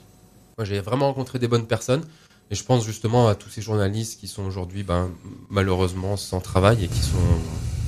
moi 0.57 0.65
j'ai 0.65 0.79
vraiment 0.79 1.07
rencontré 1.07 1.39
des 1.39 1.47
bonnes 1.47 1.67
personnes 1.67 2.03
et 2.51 2.55
je 2.55 2.63
pense 2.63 2.85
justement 2.85 3.27
à 3.27 3.35
tous 3.35 3.49
ces 3.49 3.61
journalistes 3.61 4.19
qui 4.19 4.27
sont 4.27 4.43
aujourd'hui 4.43 4.83
ben, 4.83 5.11
malheureusement 5.49 6.17
sans 6.17 6.41
travail 6.41 6.85
et 6.85 6.87
qui 6.87 7.01
sont 7.01 7.17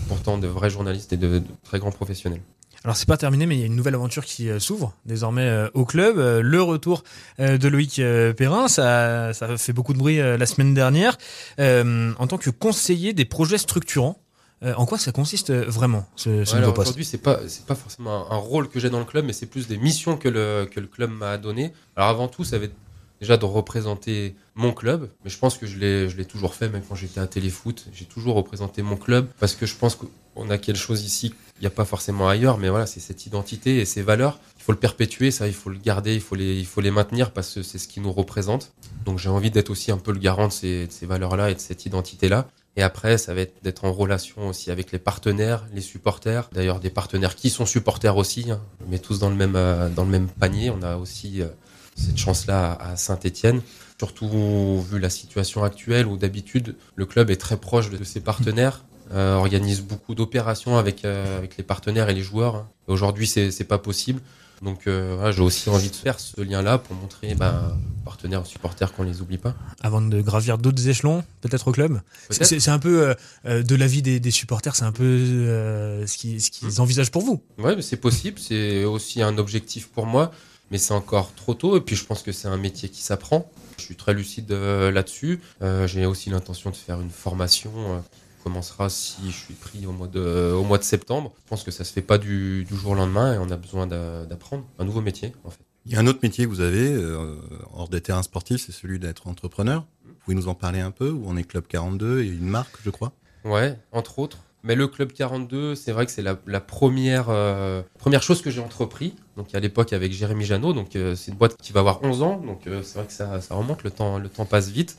pourtant 0.07 0.37
de 0.37 0.47
vrais 0.47 0.69
journalistes 0.69 1.13
et 1.13 1.17
de, 1.17 1.39
de 1.39 1.43
très 1.63 1.79
grands 1.79 1.91
professionnels. 1.91 2.41
Alors 2.87 2.95
c'est 2.95 3.05
pas 3.05 3.17
terminé, 3.17 3.45
mais 3.45 3.57
il 3.57 3.59
y 3.59 3.63
a 3.63 3.65
une 3.65 3.75
nouvelle 3.75 3.95
aventure 3.95 4.23
qui 4.23 4.49
euh, 4.49 4.59
s'ouvre 4.59 4.93
désormais 5.05 5.41
euh, 5.41 5.67
au 5.73 5.83
club. 5.83 6.17
Euh, 6.19 6.41
le 6.41 6.61
retour 6.61 7.03
de 7.37 7.67
Loïc 7.67 8.01
Perrin, 8.37 8.69
ça, 8.69 9.33
ça 9.33 9.57
fait 9.57 9.73
beaucoup 9.73 9.91
de 9.91 9.97
bruit 9.97 10.19
la 10.19 10.45
semaine 10.45 10.73
dernière. 10.73 11.17
en 11.59 12.27
tant 12.27 12.37
que 12.37 12.49
conseiller 12.49 13.11
des 13.11 13.25
projets 13.25 13.57
structurants, 13.57 14.21
en 14.63 14.85
quoi 14.85 14.97
ça 14.97 15.11
consiste 15.11 15.51
vraiment 15.51 16.07
ce, 16.15 16.45
ce 16.45 16.55
nouveau 16.55 16.71
poste? 16.71 16.87
Aujourd'hui, 16.87 17.03
c'est 17.03 17.17
pas 17.17 17.41
c'est 17.47 17.65
pas 17.65 17.75
forcément 17.75 18.31
un, 18.31 18.37
rôle 18.37 18.69
que 18.69 18.79
j'ai 18.79 18.89
dans 18.89 18.99
le 18.99 19.05
club, 19.05 19.25
mais 19.25 19.33
c'est 19.33 19.47
plus 19.47 19.67
des 19.67 19.77
missions 19.77 20.15
que 20.15 20.29
le 20.29 20.65
que 20.71 20.79
le 20.79 20.87
club 20.87 21.11
m'a 21.11 21.37
donné. 21.37 21.73
Alors 21.97 22.07
avant 22.07 22.29
tout, 22.29 22.45
ça 22.45 22.57
va 22.57 22.65
être 22.65 22.75
déjà 23.19 23.35
de 23.35 23.45
représenter 23.45 24.35
mon 24.55 24.71
club, 24.71 25.09
mais 25.23 25.29
je 25.29 25.37
pense 25.37 25.57
que 25.57 25.67
je 25.67 25.77
l'ai, 25.77 26.09
je 26.09 26.15
l'ai 26.15 26.25
toujours 26.25 26.55
fait, 26.55 26.69
même 26.69 26.83
quand 26.87 26.95
j'étais 26.95 27.19
à 27.19 27.27
Téléfoot. 27.27 27.85
J'ai 27.93 28.05
toujours 28.05 28.35
représenté 28.35 28.81
mon 28.81 28.95
club 28.95 29.27
parce 29.39 29.55
que 29.55 29.65
je 29.65 29.75
pense 29.75 29.97
qu'on 30.37 30.49
a 30.49 30.57
quelque 30.57 30.77
chose 30.77 31.03
ici 31.03 31.29
qu'il 31.29 31.61
n'y 31.61 31.67
a 31.67 31.71
pas 31.71 31.85
forcément 31.85 32.29
ailleurs, 32.29 32.57
mais 32.57 32.69
voilà, 32.69 32.85
c'est 32.85 32.99
cette 32.99 33.25
identité 33.25 33.79
et 33.79 33.85
ces 33.85 34.03
valeurs. 34.03 34.39
Il 34.57 34.63
faut 34.63 34.71
le 34.71 34.77
perpétuer, 34.77 35.31
ça, 35.31 35.47
il 35.47 35.53
faut 35.53 35.69
le 35.69 35.79
garder, 35.79 36.13
il 36.13 36.21
faut 36.21 36.35
les, 36.35 36.57
il 36.57 36.65
faut 36.65 36.81
les 36.81 36.91
maintenir 36.91 37.31
parce 37.31 37.55
que 37.55 37.63
c'est 37.63 37.77
ce 37.77 37.87
qui 37.87 37.99
nous 37.99 38.11
représente. 38.11 38.73
Donc 39.05 39.17
j'ai 39.17 39.29
envie 39.29 39.49
d'être 39.49 39.69
aussi 39.69 39.91
un 39.91 39.97
peu 39.97 40.11
le 40.11 40.19
garant 40.19 40.47
de 40.47 40.53
ces, 40.53 40.87
valeurs-là 41.01 41.49
et 41.49 41.55
de 41.55 41.59
cette 41.59 41.85
identité-là. 41.85 42.47
Et 42.75 42.83
après, 42.83 43.17
ça 43.17 43.33
va 43.33 43.41
être 43.41 43.55
d'être 43.63 43.85
en 43.85 43.91
relation 43.91 44.49
aussi 44.49 44.69
avec 44.69 44.91
les 44.91 44.99
partenaires, 44.99 45.65
les 45.73 45.81
supporters. 45.81 46.47
D'ailleurs, 46.51 46.79
des 46.79 46.91
partenaires 46.91 47.35
qui 47.35 47.49
sont 47.49 47.65
supporters 47.65 48.15
aussi. 48.15 48.51
Hein. 48.51 48.61
On 48.85 48.91
met 48.91 48.99
tous 48.99 49.17
dans 49.17 49.29
le 49.29 49.35
même, 49.35 49.55
euh, 49.55 49.89
dans 49.89 50.03
le 50.03 50.11
même 50.11 50.27
panier. 50.27 50.69
On 50.69 50.83
a 50.83 50.97
aussi 50.97 51.41
euh, 51.41 51.47
cette 51.95 52.17
chance-là 52.17 52.77
à 52.79 52.95
Saint-Etienne. 52.95 53.61
Surtout 53.97 54.85
vu 54.91 54.99
la 54.99 55.09
situation 55.09 55.63
actuelle 55.63 56.05
où 56.05 56.17
d'habitude 56.17 56.75
le 56.95 57.05
club 57.07 57.31
est 57.31 57.37
très 57.37 57.57
proche 57.57 57.89
de 57.89 58.03
ses 58.03 58.19
partenaires, 58.19 58.85
euh, 59.13 59.35
organise 59.35 59.81
beaucoup 59.81 60.15
d'opérations 60.15 60.77
avec, 60.77 61.05
euh, 61.05 61.37
avec 61.37 61.57
les 61.57 61.63
partenaires 61.63 62.09
et 62.09 62.13
les 62.13 62.21
joueurs. 62.21 62.67
Aujourd'hui, 62.87 63.27
c'est, 63.27 63.51
c'est 63.51 63.63
pas 63.63 63.77
possible. 63.77 64.21
Donc 64.61 64.87
euh, 64.87 65.13
voilà, 65.15 65.31
j'ai 65.31 65.41
aussi 65.41 65.69
envie 65.69 65.89
de 65.89 65.95
faire 65.95 66.19
ce 66.19 66.41
lien-là 66.41 66.77
pour 66.79 66.95
montrer 66.95 67.35
ben, 67.35 67.77
aux 68.01 68.05
partenaires, 68.05 68.41
aux 68.41 68.45
supporters 68.45 68.91
qu'on 68.93 69.03
les 69.03 69.21
oublie 69.21 69.37
pas. 69.37 69.55
Avant 69.81 70.01
de 70.01 70.21
gravir 70.21 70.57
d'autres 70.57 70.87
échelons, 70.87 71.23
peut-être 71.41 71.67
au 71.67 71.71
club? 71.71 72.01
C'est, 72.29 72.69
un 72.69 72.79
peu 72.79 73.15
euh, 73.45 73.63
de 73.63 73.75
l'avis 73.75 74.01
des, 74.01 74.19
des 74.19 74.31
supporters, 74.31 74.75
c'est 74.75 74.85
un 74.85 74.91
peu 74.91 75.03
euh, 75.03 76.07
ce 76.07 76.17
qu'ils, 76.17 76.41
qu'ils 76.41 76.81
envisagent 76.81 77.11
pour 77.11 77.21
vous. 77.21 77.41
Mais 77.57 77.81
c'est 77.81 77.97
possible. 77.97 78.39
C'est 78.39 78.83
aussi 78.83 79.21
un 79.21 79.37
objectif 79.37 79.89
pour 79.89 80.07
moi, 80.07 80.31
mais 80.71 80.79
c'est 80.79 80.93
encore 80.93 81.33
trop 81.35 81.53
tôt. 81.53 81.77
Et 81.77 81.81
puis 81.81 81.95
je 81.95 82.05
pense 82.05 82.23
que 82.23 82.31
c'est 82.31 82.47
un 82.47 82.57
métier 82.57 82.89
qui 82.89 83.01
s'apprend. 83.01 83.51
Je 83.77 83.83
suis 83.83 83.95
très 83.95 84.15
lucide 84.15 84.51
là-dessus. 84.51 85.39
J'ai 85.85 86.07
aussi 86.07 86.31
l'intention 86.31 86.71
de 86.71 86.75
faire 86.75 86.99
une 86.99 87.11
formation 87.11 88.01
commencera 88.47 88.89
si 88.89 89.29
je 89.29 89.35
suis 89.37 89.53
pris 89.53 89.85
au 89.85 89.91
mois 89.91 90.07
de, 90.07 90.53
au 90.53 90.63
mois 90.63 90.77
de 90.77 90.83
septembre. 90.83 91.33
Je 91.43 91.49
pense 91.49 91.63
que 91.63 91.71
ça 91.71 91.83
se 91.83 91.91
fait 91.91 92.01
pas 92.01 92.17
du, 92.17 92.63
du 92.63 92.75
jour 92.77 92.91
au 92.91 92.95
lendemain 92.95 93.33
et 93.33 93.37
on 93.37 93.49
a 93.49 93.57
besoin 93.57 93.87
d'a- 93.87 94.25
d'apprendre 94.25 94.63
un 94.79 94.85
nouveau 94.85 95.01
métier 95.01 95.33
en 95.43 95.49
fait. 95.49 95.59
Il 95.85 95.91
y 95.91 95.95
a 95.95 95.99
un 95.99 96.07
autre 96.07 96.19
métier 96.23 96.45
que 96.45 96.49
vous 96.49 96.61
avez, 96.61 96.93
euh, 96.93 97.35
hors 97.73 97.87
des 97.89 98.01
terrains 98.01 98.23
sportifs, 98.23 98.63
c'est 98.65 98.71
celui 98.71 98.99
d'être 98.99 99.27
entrepreneur. 99.27 99.85
Vous 100.05 100.13
pouvez 100.23 100.35
nous 100.35 100.47
en 100.47 100.55
parler 100.55 100.79
un 100.79 100.91
peu 100.91 101.09
Où 101.11 101.23
on 101.25 101.35
est 101.37 101.43
Club 101.43 101.65
42 101.67 102.21
et 102.21 102.27
une 102.27 102.47
marque, 102.47 102.75
je 102.83 102.89
crois 102.89 103.11
Ouais, 103.45 103.77
entre 103.91 104.19
autres. 104.19 104.37
Mais 104.63 104.75
le 104.75 104.87
Club 104.87 105.11
42, 105.13 105.75
c'est 105.75 105.91
vrai 105.91 106.05
que 106.05 106.11
c'est 106.11 106.21
la, 106.21 106.37
la 106.47 106.59
première, 106.61 107.27
euh, 107.29 107.81
première 107.99 108.23
chose 108.23 108.41
que 108.41 108.49
j'ai 108.49 108.59
entrepris. 108.61 109.13
Donc 109.37 109.53
à 109.55 109.59
l'époque 109.59 109.91
avec 109.93 110.11
Jérémy 110.13 110.45
Janot, 110.45 110.73
donc 110.73 110.95
euh, 110.95 111.15
c'est 111.15 111.31
une 111.31 111.37
boîte 111.37 111.55
qui 111.61 111.71
va 111.73 111.81
avoir 111.81 112.01
11 112.03 112.21
ans. 112.23 112.37
Donc 112.45 112.61
c'est 112.65 112.95
vrai 112.97 113.05
que 113.07 113.13
ça, 113.13 113.39
ça 113.41 113.55
remonte, 113.55 113.83
le 113.83 113.91
temps, 113.91 114.17
le 114.19 114.29
temps 114.29 114.45
passe 114.45 114.69
vite. 114.69 114.97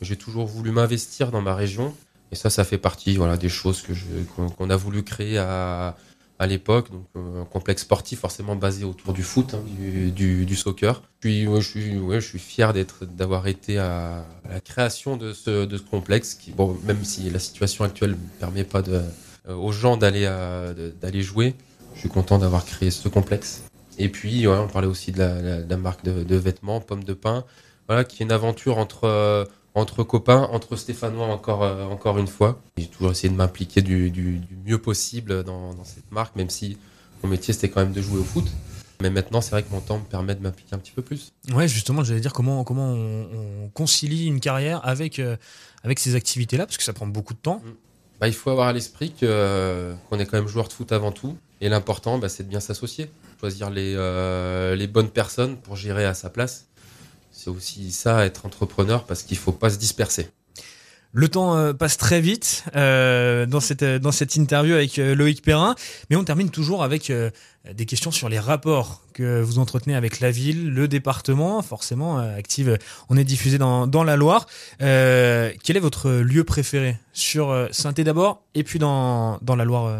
J'ai 0.00 0.16
toujours 0.16 0.46
voulu 0.46 0.70
m'investir 0.70 1.30
dans 1.30 1.42
ma 1.42 1.54
région. 1.54 1.94
Et 2.32 2.36
ça, 2.36 2.50
ça 2.50 2.64
fait 2.64 2.78
partie 2.78 3.16
voilà, 3.16 3.36
des 3.36 3.48
choses 3.48 3.82
que 3.82 3.92
qu'on 4.56 4.70
a 4.70 4.76
voulu 4.76 5.02
créer 5.02 5.38
à, 5.38 5.96
à 6.38 6.46
l'époque. 6.46 6.90
Donc 6.90 7.06
euh, 7.16 7.42
un 7.42 7.44
complexe 7.44 7.82
sportif 7.82 8.20
forcément 8.20 8.56
basé 8.56 8.84
autour 8.84 9.12
du 9.12 9.22
foot, 9.22 9.54
hein, 9.54 9.62
du, 10.12 10.46
du, 10.46 10.56
soccer. 10.56 11.02
Puis 11.20 11.44
je 11.44 11.60
suis, 11.60 11.98
ouais, 11.98 12.20
je 12.20 12.26
suis 12.26 12.38
fier 12.38 12.72
d'être, 12.72 13.04
d'avoir 13.04 13.46
été 13.46 13.78
à, 13.78 14.24
la 14.48 14.60
création 14.60 15.16
de 15.16 15.32
ce, 15.32 15.64
de 15.64 15.76
ce 15.76 15.82
complexe. 15.82 16.38
Bon, 16.56 16.76
même 16.84 17.04
si 17.04 17.28
la 17.30 17.38
situation 17.38 17.84
actuelle 17.84 18.12
ne 18.12 18.38
permet 18.38 18.64
pas 18.64 18.82
euh, 18.88 19.02
aux 19.48 19.72
gens 19.72 19.96
d'aller 19.96 20.26
d'aller 21.00 21.22
jouer, 21.22 21.54
je 21.94 22.00
suis 22.00 22.08
content 22.08 22.38
d'avoir 22.38 22.64
créé 22.64 22.90
ce 22.90 23.08
complexe. 23.08 23.62
Et 23.98 24.08
puis, 24.08 24.48
on 24.48 24.66
parlait 24.68 24.88
aussi 24.88 25.12
de 25.12 25.18
la, 25.68 25.76
marque 25.76 26.04
de, 26.04 26.22
de 26.22 26.36
vêtements, 26.36 26.80
Pomme 26.80 27.04
de 27.04 27.12
Pain, 27.12 27.44
voilà, 27.86 28.04
qui 28.04 28.22
est 28.22 28.24
une 28.24 28.32
aventure 28.32 28.78
entre, 28.78 29.04
euh, 29.04 29.44
entre 29.74 30.02
copains, 30.02 30.48
entre 30.52 30.76
Stéphanois 30.76 31.26
encore, 31.26 31.62
euh, 31.62 31.84
encore 31.86 32.18
une 32.18 32.26
fois. 32.26 32.60
J'ai 32.76 32.86
toujours 32.86 33.12
essayé 33.12 33.28
de 33.28 33.36
m'impliquer 33.36 33.82
du, 33.82 34.10
du- 34.10 34.38
du 34.38 34.56
mieux 34.66 34.78
possible 34.78 35.44
dans, 35.44 35.74
dans 35.74 35.84
cette 35.84 36.10
marque, 36.10 36.34
même 36.36 36.50
si 36.50 36.76
mon 37.22 37.28
métier 37.28 37.54
c'était 37.54 37.68
quand 37.68 37.80
même 37.80 37.92
de 37.92 38.02
jouer 38.02 38.18
au 38.20 38.24
foot. 38.24 38.46
Mais 39.02 39.08
maintenant, 39.10 39.40
c'est 39.40 39.52
vrai 39.52 39.62
que 39.62 39.70
mon 39.70 39.80
temps 39.80 39.98
me 39.98 40.04
permet 40.04 40.34
de 40.34 40.42
m'impliquer 40.42 40.74
un 40.74 40.78
petit 40.78 40.92
peu 40.92 41.00
plus. 41.00 41.32
Ouais, 41.54 41.68
justement, 41.68 42.04
j'allais 42.04 42.20
dire 42.20 42.34
comment 42.34 42.64
comment 42.64 42.88
on, 42.92 43.28
on 43.64 43.68
concilie 43.68 44.26
une 44.26 44.40
carrière 44.40 44.86
avec 44.86 45.18
euh, 45.18 45.36
avec 45.84 45.98
ces 45.98 46.16
activités-là, 46.16 46.66
parce 46.66 46.76
que 46.76 46.82
ça 46.82 46.92
prend 46.92 47.06
beaucoup 47.06 47.32
de 47.32 47.38
temps. 47.38 47.62
Bah, 48.20 48.28
il 48.28 48.34
faut 48.34 48.50
avoir 48.50 48.68
à 48.68 48.72
l'esprit 48.74 49.14
euh, 49.22 49.94
qu'on 50.10 50.18
est 50.18 50.26
quand 50.26 50.36
même 50.36 50.48
joueur 50.48 50.68
de 50.68 50.72
foot 50.74 50.92
avant 50.92 51.12
tout. 51.12 51.38
Et 51.62 51.70
l'important, 51.70 52.18
bah, 52.18 52.28
c'est 52.28 52.42
de 52.42 52.48
bien 52.48 52.60
s'associer. 52.60 53.10
Choisir 53.40 53.70
les, 53.70 53.94
les 54.76 54.86
bonnes 54.86 55.08
personnes 55.08 55.56
pour 55.56 55.76
gérer 55.76 56.04
à 56.04 56.12
sa 56.12 56.28
place. 56.28 56.66
C'est 57.32 57.50
aussi 57.50 57.92
ça, 57.92 58.24
être 58.26 58.46
entrepreneur, 58.46 59.04
parce 59.04 59.22
qu'il 59.22 59.36
faut 59.38 59.52
pas 59.52 59.70
se 59.70 59.78
disperser. 59.78 60.28
Le 61.12 61.28
temps 61.28 61.56
euh, 61.56 61.72
passe 61.72 61.96
très 61.96 62.20
vite 62.20 62.64
euh, 62.76 63.44
dans 63.44 63.58
cette 63.58 63.82
euh, 63.82 63.98
dans 63.98 64.12
cette 64.12 64.36
interview 64.36 64.74
avec 64.74 64.96
Loïc 64.96 65.42
Perrin, 65.42 65.74
mais 66.08 66.14
on 66.14 66.22
termine 66.22 66.50
toujours 66.50 66.84
avec 66.84 67.10
euh, 67.10 67.72
des 67.74 67.84
questions 67.84 68.12
sur 68.12 68.28
les 68.28 68.38
rapports 68.38 69.02
que 69.12 69.42
vous 69.42 69.58
entretenez 69.58 69.96
avec 69.96 70.20
la 70.20 70.30
ville, 70.30 70.70
le 70.70 70.86
département. 70.86 71.62
Forcément, 71.62 72.20
euh, 72.20 72.36
Active, 72.38 72.78
on 73.08 73.16
est 73.16 73.24
diffusé 73.24 73.58
dans 73.58 73.88
dans 73.88 74.04
la 74.04 74.16
Loire. 74.16 74.46
Quel 74.78 75.76
est 75.76 75.80
votre 75.80 76.10
lieu 76.10 76.44
préféré? 76.44 76.96
Sur 77.12 77.50
euh, 77.50 77.66
Saint-Étienne 77.72 78.06
d'abord 78.06 78.44
et 78.54 78.62
puis 78.62 78.78
dans 78.78 79.38
dans 79.42 79.56
la 79.56 79.64
Loire 79.64 79.92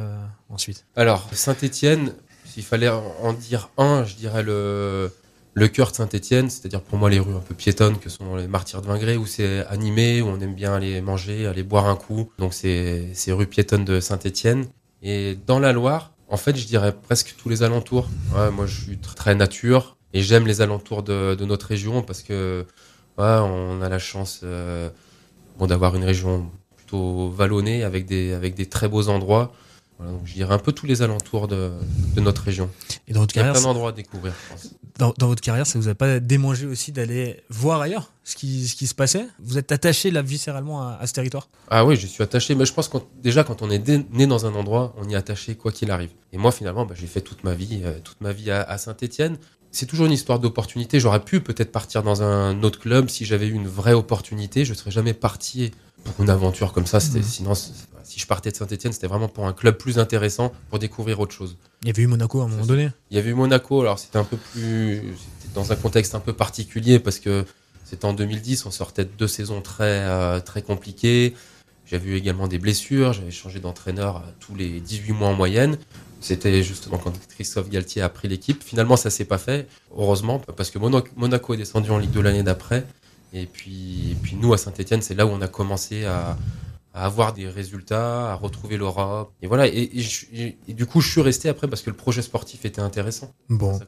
ensuite 0.49 0.87
Alors, 0.95 1.29
Saint-Étienne, 1.33 2.15
s'il 2.45 2.63
fallait 2.63 2.89
en 2.89 3.33
dire 3.33 3.71
un, 3.79 4.05
je 4.05 4.15
dirais 4.15 4.45
le, 4.45 5.11
le 5.55 5.69
cœur 5.69 5.91
de 5.91 5.97
Saint-Étienne, 5.97 6.49
c'est-à-dire 6.49 6.81
pour 6.81 6.99
moi 6.99 7.11
les 7.11 7.19
rues 7.19 7.35
un 7.35 7.41
peu 7.41 7.55
piétonnes 7.55 7.99
que 7.99 8.09
sont 8.09 8.37
les 8.37 8.47
Martyrs 8.47 8.83
de 8.83 8.87
Vingré, 8.87 9.17
où 9.17 9.27
c'est 9.27 9.67
animé, 9.67 10.23
où 10.23 10.27
on 10.27 10.41
aime 10.41 10.55
bien 10.55 10.73
aller 10.75 11.01
manger, 11.01 11.47
aller 11.47 11.63
boire 11.63 11.87
un 11.87 11.97
coup. 11.97 12.31
Donc, 12.39 12.55
c'est 12.55 13.11
ces 13.15 13.33
rues 13.33 13.47
piétonnes 13.47 13.85
de 13.85 14.01
Saint-Étienne. 14.01 14.67
Et 15.03 15.37
dans 15.47 15.59
la 15.59 15.73
Loire, 15.73 16.13
en 16.29 16.37
fait, 16.37 16.57
je 16.57 16.67
dirais 16.67 16.95
presque 16.95 17.35
tous 17.37 17.49
les 17.49 17.63
alentours. 17.63 18.09
Ouais, 18.35 18.51
moi, 18.51 18.67
je 18.67 18.81
suis 18.81 18.97
tr- 18.97 19.15
très 19.15 19.35
nature 19.35 19.97
et 20.13 20.23
j'aime 20.23 20.47
les 20.47 20.61
alentours 20.61 21.03
de, 21.03 21.35
de 21.35 21.45
notre 21.45 21.67
région 21.67 22.03
parce 22.03 22.23
que 22.23 22.65
ouais, 23.19 23.25
on 23.25 23.83
a 23.83 23.89
la 23.89 23.99
chance 23.99 24.41
euh, 24.45 24.91
bon, 25.59 25.67
d'avoir 25.67 25.97
une 25.97 26.05
région 26.05 26.49
plutôt 26.77 27.31
vallonnée 27.31 27.83
avec 27.83 28.07
des, 28.07 28.33
avec 28.33 28.55
des 28.55 28.67
très 28.67 28.89
beaux 28.89 29.09
endroits. 29.09 29.53
Voilà, 29.99 30.13
donc 30.13 30.23
je 30.25 30.35
dirais 30.35 30.55
un 30.55 30.59
peu 30.59 30.73
tous 30.73 30.87
les 30.87 31.03
alentours 31.03 31.49
de, 31.49 31.73
de 32.15 32.21
notre 32.21 32.43
région. 32.43 32.71
Et 33.09 33.13
dans 33.13 33.21
votre 33.21 33.35
Il 33.35 33.39
y 33.39 33.41
a 33.41 33.43
carrière, 33.45 33.61
plein 33.61 33.69
d'endroits 33.69 33.91
à 33.91 33.93
découvrir, 33.93 34.33
je 34.33 34.53
pense. 34.55 34.75
Dans, 35.01 35.27
votre 35.27 35.41
carrière, 35.41 35.67
ça 35.67 35.79
vous 35.79 35.89
a 35.89 35.95
pas 35.95 36.21
démangé 36.21 36.67
aussi 36.67 36.93
d'aller 36.93 37.43
voir 37.49 37.81
ailleurs 37.81 38.13
ce 38.25 38.37
qui 38.37 38.87
se 38.87 38.95
passait? 38.95 39.27
Vous 39.41 39.59
êtes 39.59 39.73
attaché 39.73 40.11
là 40.11 40.23
viscéralement 40.23 40.87
à, 40.89 41.07
ce 41.07 41.13
territoire? 41.13 41.49
Ah 41.69 41.85
oui, 41.85 41.97
je 41.97 42.07
suis 42.07 42.23
attaché. 42.23 42.55
Mais 42.55 42.65
je 42.65 42.73
pense 42.73 42.89
que 42.89 42.99
déjà, 43.23 43.43
quand 43.43 43.63
on 43.63 43.71
est 43.71 43.89
né 44.13 44.27
dans 44.27 44.47
un 44.47 44.55
endroit, 44.55 44.95
on 44.99 45.09
y 45.09 45.15
est 45.15 45.17
attaché 45.17 45.55
quoi 45.57 45.73
qu'il 45.73 45.91
arrive. 45.91 46.11
Et 46.33 46.39
moi, 46.39 46.53
finalement, 46.53 46.87
bah, 46.87 46.95
j'ai 46.97 47.07
fait 47.07 47.23
toute 47.23 47.43
ma 47.43 47.55
vie, 47.55 47.81
euh, 47.85 47.99
toute 48.05 48.21
ma 48.21 48.33
vie 48.33 48.51
à, 48.51 48.63
à 48.63 48.79
Saint-Étienne. 48.79 49.37
C'est 49.73 49.87
toujours 49.87 50.07
une 50.07 50.13
histoire 50.13 50.39
d'opportunité. 50.39 51.01
J'aurais 51.01 51.21
pu 51.25 51.41
peut-être 51.41 51.73
partir 51.73 52.03
dans 52.03 52.23
un 52.23 52.63
autre 52.63 52.79
club 52.81 53.09
si 53.09 53.25
j'avais 53.25 53.47
eu 53.47 53.53
une 53.53 53.69
vraie 53.69 53.93
opportunité. 53.93 54.65
Je 54.65 54.75
serais 54.75 54.91
jamais 54.91 55.15
parti 55.15 55.71
pour 56.05 56.15
une 56.25 56.31
aventure 56.31 56.73
comme 56.73 56.87
ça. 56.87 56.99
C'était, 57.01 57.19
Mhm. 57.19 57.25
Sinon, 57.25 57.55
si 57.55 58.19
je 58.19 58.27
partais 58.27 58.51
de 58.51 58.57
Saint-Etienne, 58.57 58.93
c'était 58.93 59.07
vraiment 59.07 59.29
pour 59.29 59.47
un 59.47 59.53
club 59.53 59.77
plus 59.77 59.99
intéressant, 59.99 60.53
pour 60.71 60.79
découvrir 60.79 61.21
autre 61.21 61.33
chose. 61.35 61.57
Il 61.83 61.89
y 61.89 61.91
avait 61.91 62.03
eu 62.03 62.07
Monaco 62.07 62.41
à 62.41 62.45
un 62.45 62.49
moment 62.49 62.67
donné. 62.67 62.91
Il 63.11 63.17
y 63.17 63.21
avait 63.21 63.31
eu 63.31 63.35
Monaco, 63.35 63.81
alors 63.83 63.99
c'était 63.99 64.19
un 64.19 64.25
peu 64.25 64.37
plus. 64.37 64.97
C'était 65.41 65.55
dans 65.55 65.73
un 65.73 65.77
contexte 65.77 66.15
un 66.15 66.21
peu 66.21 66.33
particulier 66.33 66.99
parce 66.99 67.19
que 67.21 67.45
c'était 67.85 68.05
en 68.05 68.13
2010, 68.13 68.67
on 68.67 68.71
sortait 68.71 69.05
de 69.05 69.11
deux 69.19 69.29
saisons 69.29 69.61
très, 69.63 69.85
euh, 69.85 70.41
très 70.41 70.63
compliquées. 70.63 71.35
J'avais 71.91 72.11
eu 72.11 72.17
également 72.17 72.47
des 72.47 72.59
blessures, 72.59 73.13
j'avais 73.13 73.31
changé 73.33 73.59
d'entraîneur 73.59 74.19
euh, 74.19 74.21
tous 74.39 74.55
les 74.55 74.81
18 74.81 75.13
mois 75.13 75.29
en 75.29 75.35
moyenne. 75.35 75.77
C'était 76.21 76.63
justement 76.63 76.99
quand 76.99 77.13
Christophe 77.31 77.69
Galtier 77.71 78.03
a 78.03 78.09
pris 78.09 78.29
l'équipe. 78.29 78.63
Finalement, 78.63 78.97
ça 78.97 79.11
s'est 79.11 79.25
pas 79.25 79.39
fait, 79.39 79.67
heureusement, 79.97 80.39
parce 80.57 80.71
que 80.71 80.79
Monaco, 80.79 81.55
est 81.55 81.57
descendu 81.57 81.91
en 81.91 81.99
Ligue 81.99 82.11
2 82.11 82.21
l'année 82.21 82.43
d'après. 82.43 82.87
Et 83.33 83.47
puis, 83.47 84.11
et 84.13 84.15
puis 84.23 84.37
nous, 84.37 84.53
à 84.53 84.59
Saint-Etienne, 84.59 85.03
c'est 85.03 85.15
là 85.15 85.25
où 85.27 85.31
on 85.31 85.41
a 85.41 85.49
commencé 85.49 86.05
à, 86.05 86.37
à 86.93 87.05
avoir 87.07 87.33
des 87.33 87.49
résultats, 87.49 88.33
à 88.33 88.35
retrouver 88.35 88.77
l'Europe. 88.77 89.33
Et 89.41 89.47
voilà, 89.47 89.67
et- 89.67 89.91
et 90.69 90.75
du 90.75 90.85
coup, 90.87 91.01
je 91.01 91.11
suis 91.11 91.23
resté 91.23 91.49
après 91.49 91.69
parce 91.69 91.81
que 91.83 91.91
le 91.91 91.97
projet 91.97 92.23
sportif 92.23 92.65
était 92.65 92.81
intéressant. 92.83 93.33
Bon. 93.49 93.81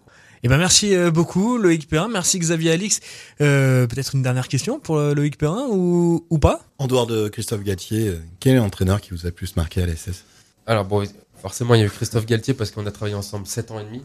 Eh 0.44 0.48
ben 0.48 0.58
merci 0.58 0.94
euh, 0.94 1.10
beaucoup 1.12 1.56
Loïc 1.56 1.88
Perrin, 1.88 2.08
merci 2.08 2.38
Xavier 2.38 2.72
Alix. 2.72 2.98
Euh, 3.40 3.86
Peut-être 3.86 4.14
une 4.16 4.22
dernière 4.22 4.48
question 4.48 4.80
pour 4.80 4.96
euh, 4.96 5.14
Loïc 5.14 5.38
Perrin 5.38 5.66
ou, 5.70 6.26
ou 6.30 6.38
pas? 6.38 6.60
En 6.78 6.88
dehors 6.88 7.06
de 7.06 7.28
Christophe 7.28 7.62
Galtier, 7.62 8.18
quel 8.40 8.54
est 8.54 8.58
l'entraîneur 8.58 9.00
qui 9.00 9.10
vous 9.10 9.24
a 9.26 9.30
plus 9.30 9.54
marqué 9.54 9.82
à 9.82 9.86
l'SS 9.86 10.24
Alors 10.66 10.84
bon, 10.84 11.06
forcément, 11.40 11.74
il 11.74 11.80
y 11.80 11.82
a 11.84 11.86
eu 11.86 11.90
Christophe 11.90 12.26
Galtier 12.26 12.54
parce 12.54 12.72
qu'on 12.72 12.84
a 12.86 12.90
travaillé 12.90 13.14
ensemble 13.14 13.46
7 13.46 13.70
ans 13.70 13.78
et 13.78 13.84
demi. 13.84 14.02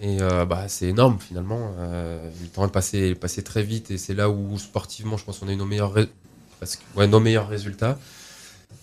Et 0.00 0.20
euh, 0.20 0.44
bah, 0.44 0.68
c'est 0.68 0.86
énorme 0.86 1.18
finalement. 1.18 1.74
Euh, 1.78 2.30
le 2.40 2.46
temps 2.48 2.64
est 2.66 2.70
passé, 2.72 2.98
est 3.10 3.14
passé 3.16 3.42
très 3.42 3.64
vite 3.64 3.90
et 3.90 3.98
c'est 3.98 4.14
là 4.14 4.30
où 4.30 4.56
sportivement, 4.58 5.16
je 5.16 5.24
pense 5.24 5.40
qu'on 5.40 5.48
a 5.48 5.52
eu 5.52 5.56
nos 5.56 5.66
meilleurs, 5.66 5.92
ré- 5.92 6.08
parce 6.60 6.76
que, 6.76 6.82
ouais, 6.96 7.08
nos 7.08 7.18
meilleurs 7.20 7.48
résultats. 7.48 7.98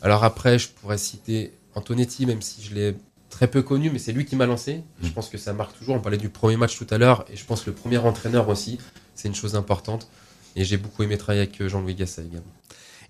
Alors 0.02 0.26
après, 0.26 0.60
je 0.60 0.68
pourrais 0.68 0.98
citer 0.98 1.54
Antonetti, 1.76 2.26
même 2.26 2.42
si 2.42 2.62
je 2.62 2.74
l'ai 2.76 2.96
très 3.30 3.48
peu 3.48 3.62
connu, 3.62 3.90
mais 3.90 4.00
c'est 4.00 4.12
lui 4.12 4.26
qui 4.26 4.36
m'a 4.36 4.46
lancé. 4.46 4.84
Je 5.02 5.10
pense 5.10 5.30
que 5.30 5.38
ça 5.38 5.54
marque 5.54 5.78
toujours. 5.78 5.96
On 5.96 6.00
parlait 6.00 6.18
du 6.18 6.30
premier 6.30 6.58
match 6.58 6.78
tout 6.78 6.88
à 6.90 6.98
l'heure 6.98 7.26
et 7.32 7.38
je 7.38 7.46
pense 7.46 7.62
que 7.62 7.70
le 7.70 7.76
premier 7.76 7.98
entraîneur 7.98 8.50
aussi, 8.50 8.80
c'est 9.16 9.28
une 9.28 9.36
chose 9.36 9.56
importante. 9.56 10.10
Et 10.56 10.66
j'ai 10.66 10.78
beaucoup 10.78 11.04
aimé 11.04 11.18
travailler 11.18 11.44
avec 11.44 11.62
euh, 11.62 11.70
Jean-Louis 11.70 11.96
Gasset 11.96 12.24
également. 12.24 12.52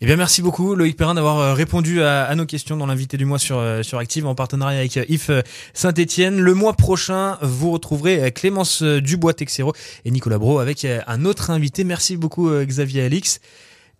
Eh 0.01 0.05
bien 0.05 0.15
merci 0.15 0.41
beaucoup 0.41 0.75
Loïc 0.75 0.95
Perrin 0.95 1.13
d'avoir 1.13 1.39
euh, 1.39 1.53
répondu 1.53 2.01
à, 2.01 2.23
à 2.23 2.35
nos 2.35 2.45
questions 2.45 2.77
dans 2.77 2.85
l'invité 2.85 3.17
du 3.17 3.25
mois 3.25 3.39
sur, 3.39 3.57
euh, 3.57 3.83
sur 3.83 3.97
Active 3.97 4.25
en 4.27 4.35
partenariat 4.35 4.79
avec 4.79 4.95
IF 4.95 5.29
Saint-Etienne. 5.73 6.39
Le 6.39 6.53
mois 6.53 6.73
prochain, 6.73 7.37
vous 7.41 7.71
retrouverez 7.71 8.31
Clémence 8.31 8.81
Dubois-Texero 8.81 9.73
et 10.05 10.11
Nicolas 10.11 10.37
Bro 10.37 10.59
avec 10.59 10.85
un 10.85 11.25
autre 11.25 11.49
invité. 11.49 11.83
Merci 11.83 12.17
beaucoup 12.17 12.49
Xavier 12.49 13.03
Alix 13.03 13.39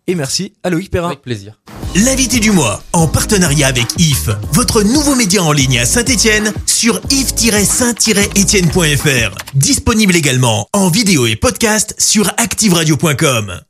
et 0.10 0.16
merci 0.16 0.54
à 0.64 0.72
Loïc 0.72 0.90
Perrin. 0.90 1.10
Avec 1.10 1.22
plaisir. 1.22 1.60
L'invité 1.96 2.40
du 2.40 2.52
mois, 2.52 2.84
en 2.94 3.08
partenariat 3.08 3.68
avec 3.68 3.86
IF, 3.98 4.30
votre 4.54 4.84
nouveau 4.84 5.16
média 5.16 5.44
en 5.44 5.52
ligne 5.52 5.80
à 5.80 5.86
Saint-Etienne 5.86 6.54
sur 6.66 7.02
if-saint-etienne.fr. 7.12 9.36
Disponible 9.54 10.16
également 10.16 10.68
en 10.74 10.90
vidéo 10.90 11.28
et 11.28 11.36
podcast 11.36 11.94
sur 12.00 12.32
activeradio.com. 12.38 13.69